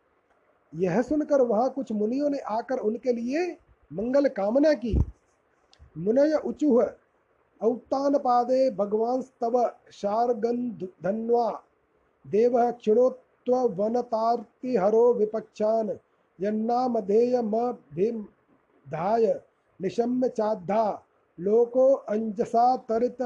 यह 0.73 1.01
सुनकर 1.01 1.41
वहाँ 1.41 1.69
कुछ 1.69 1.91
मुनियों 1.91 2.29
ने 2.29 2.37
आकर 2.37 2.77
उनके 2.79 3.13
लिए 3.13 3.45
मंगल 3.91 4.27
कामना 4.29 4.73
की। 4.73 4.95
मुनय 5.97 6.33
उचुह 6.45 6.83
औतान 7.61 8.17
पादे 8.17 8.69
भगवान 8.71 9.21
स्तव 9.21 9.59
शार्गन्धन्वा 9.91 11.49
देव 12.25 12.59
क्षिणोत्व 12.71 13.55
वनतार्तिहरो 13.75 15.13
विपक्षान। 15.13 15.97
यन्नामधेय 16.39 17.41
धाय 18.87 19.33
निशम्य 19.79 20.29
चाद्धा। 20.29 21.03
लोको 21.37 21.93
अंजसा 21.93 22.75
तरित 22.89 23.21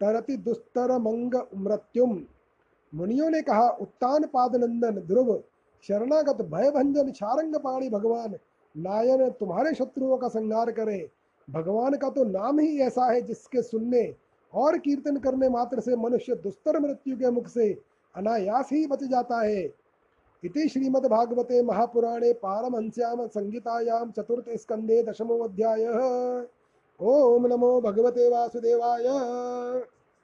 तरति 0.00 0.36
दुस्तर 0.36 0.98
मंग 0.98 1.34
मृत्युम। 1.56 2.22
मुनियों 2.92 3.30
ने 3.30 3.42
कहा 3.42 3.68
उत्तान 3.70 4.24
पाद 4.24 4.56
नंदन 4.56 5.00
ध्रुव 5.00 5.32
शरणागत 5.88 6.42
भयभंजन 6.44 7.12
शारंग 7.12 7.54
पाणी 7.54 7.88
भगवान, 7.88 8.34
नायन 8.74 9.28
तुम्हारे 9.30 9.74
शत्रुओं 9.74 10.16
का 10.16 10.28
संहार 10.28 10.70
करे। 10.70 11.08
भगवान 11.48 11.96
का 11.96 12.08
तो 12.10 12.24
नाम 12.24 12.58
ही 12.60 12.78
ऐसा 12.80 13.10
है 13.12 13.20
जिसके 13.22 13.62
सुनने 13.62 14.14
और 14.52 14.78
कीर्तन 14.78 15.16
करने 15.16 15.48
मात्र 15.48 15.80
से 15.80 15.96
मनुष्य 15.96 16.34
दुस्तर 16.34 16.78
मृत्यु 16.80 17.16
के 17.16 17.30
मुख 17.30 17.48
से 17.48 17.72
अनायास 18.14 18.68
ही 18.72 18.86
बच 18.86 19.04
जाता 19.04 19.40
है। 19.40 19.64
इति 20.42 20.68
श्रीमद्भागवते 20.68 21.62
महापुराणे 21.62 22.32
पारमहंस्याम 22.32 23.26
संहितायां 23.26 24.10
चतुर्थ 24.10 24.50
स्कंदे 24.56 25.02
दशमोऽध्यायः 25.02 25.98
ओम 27.00 27.46
नमो 27.46 27.80
भगवते 27.80 28.28
वासुदेवाय। 28.30 29.06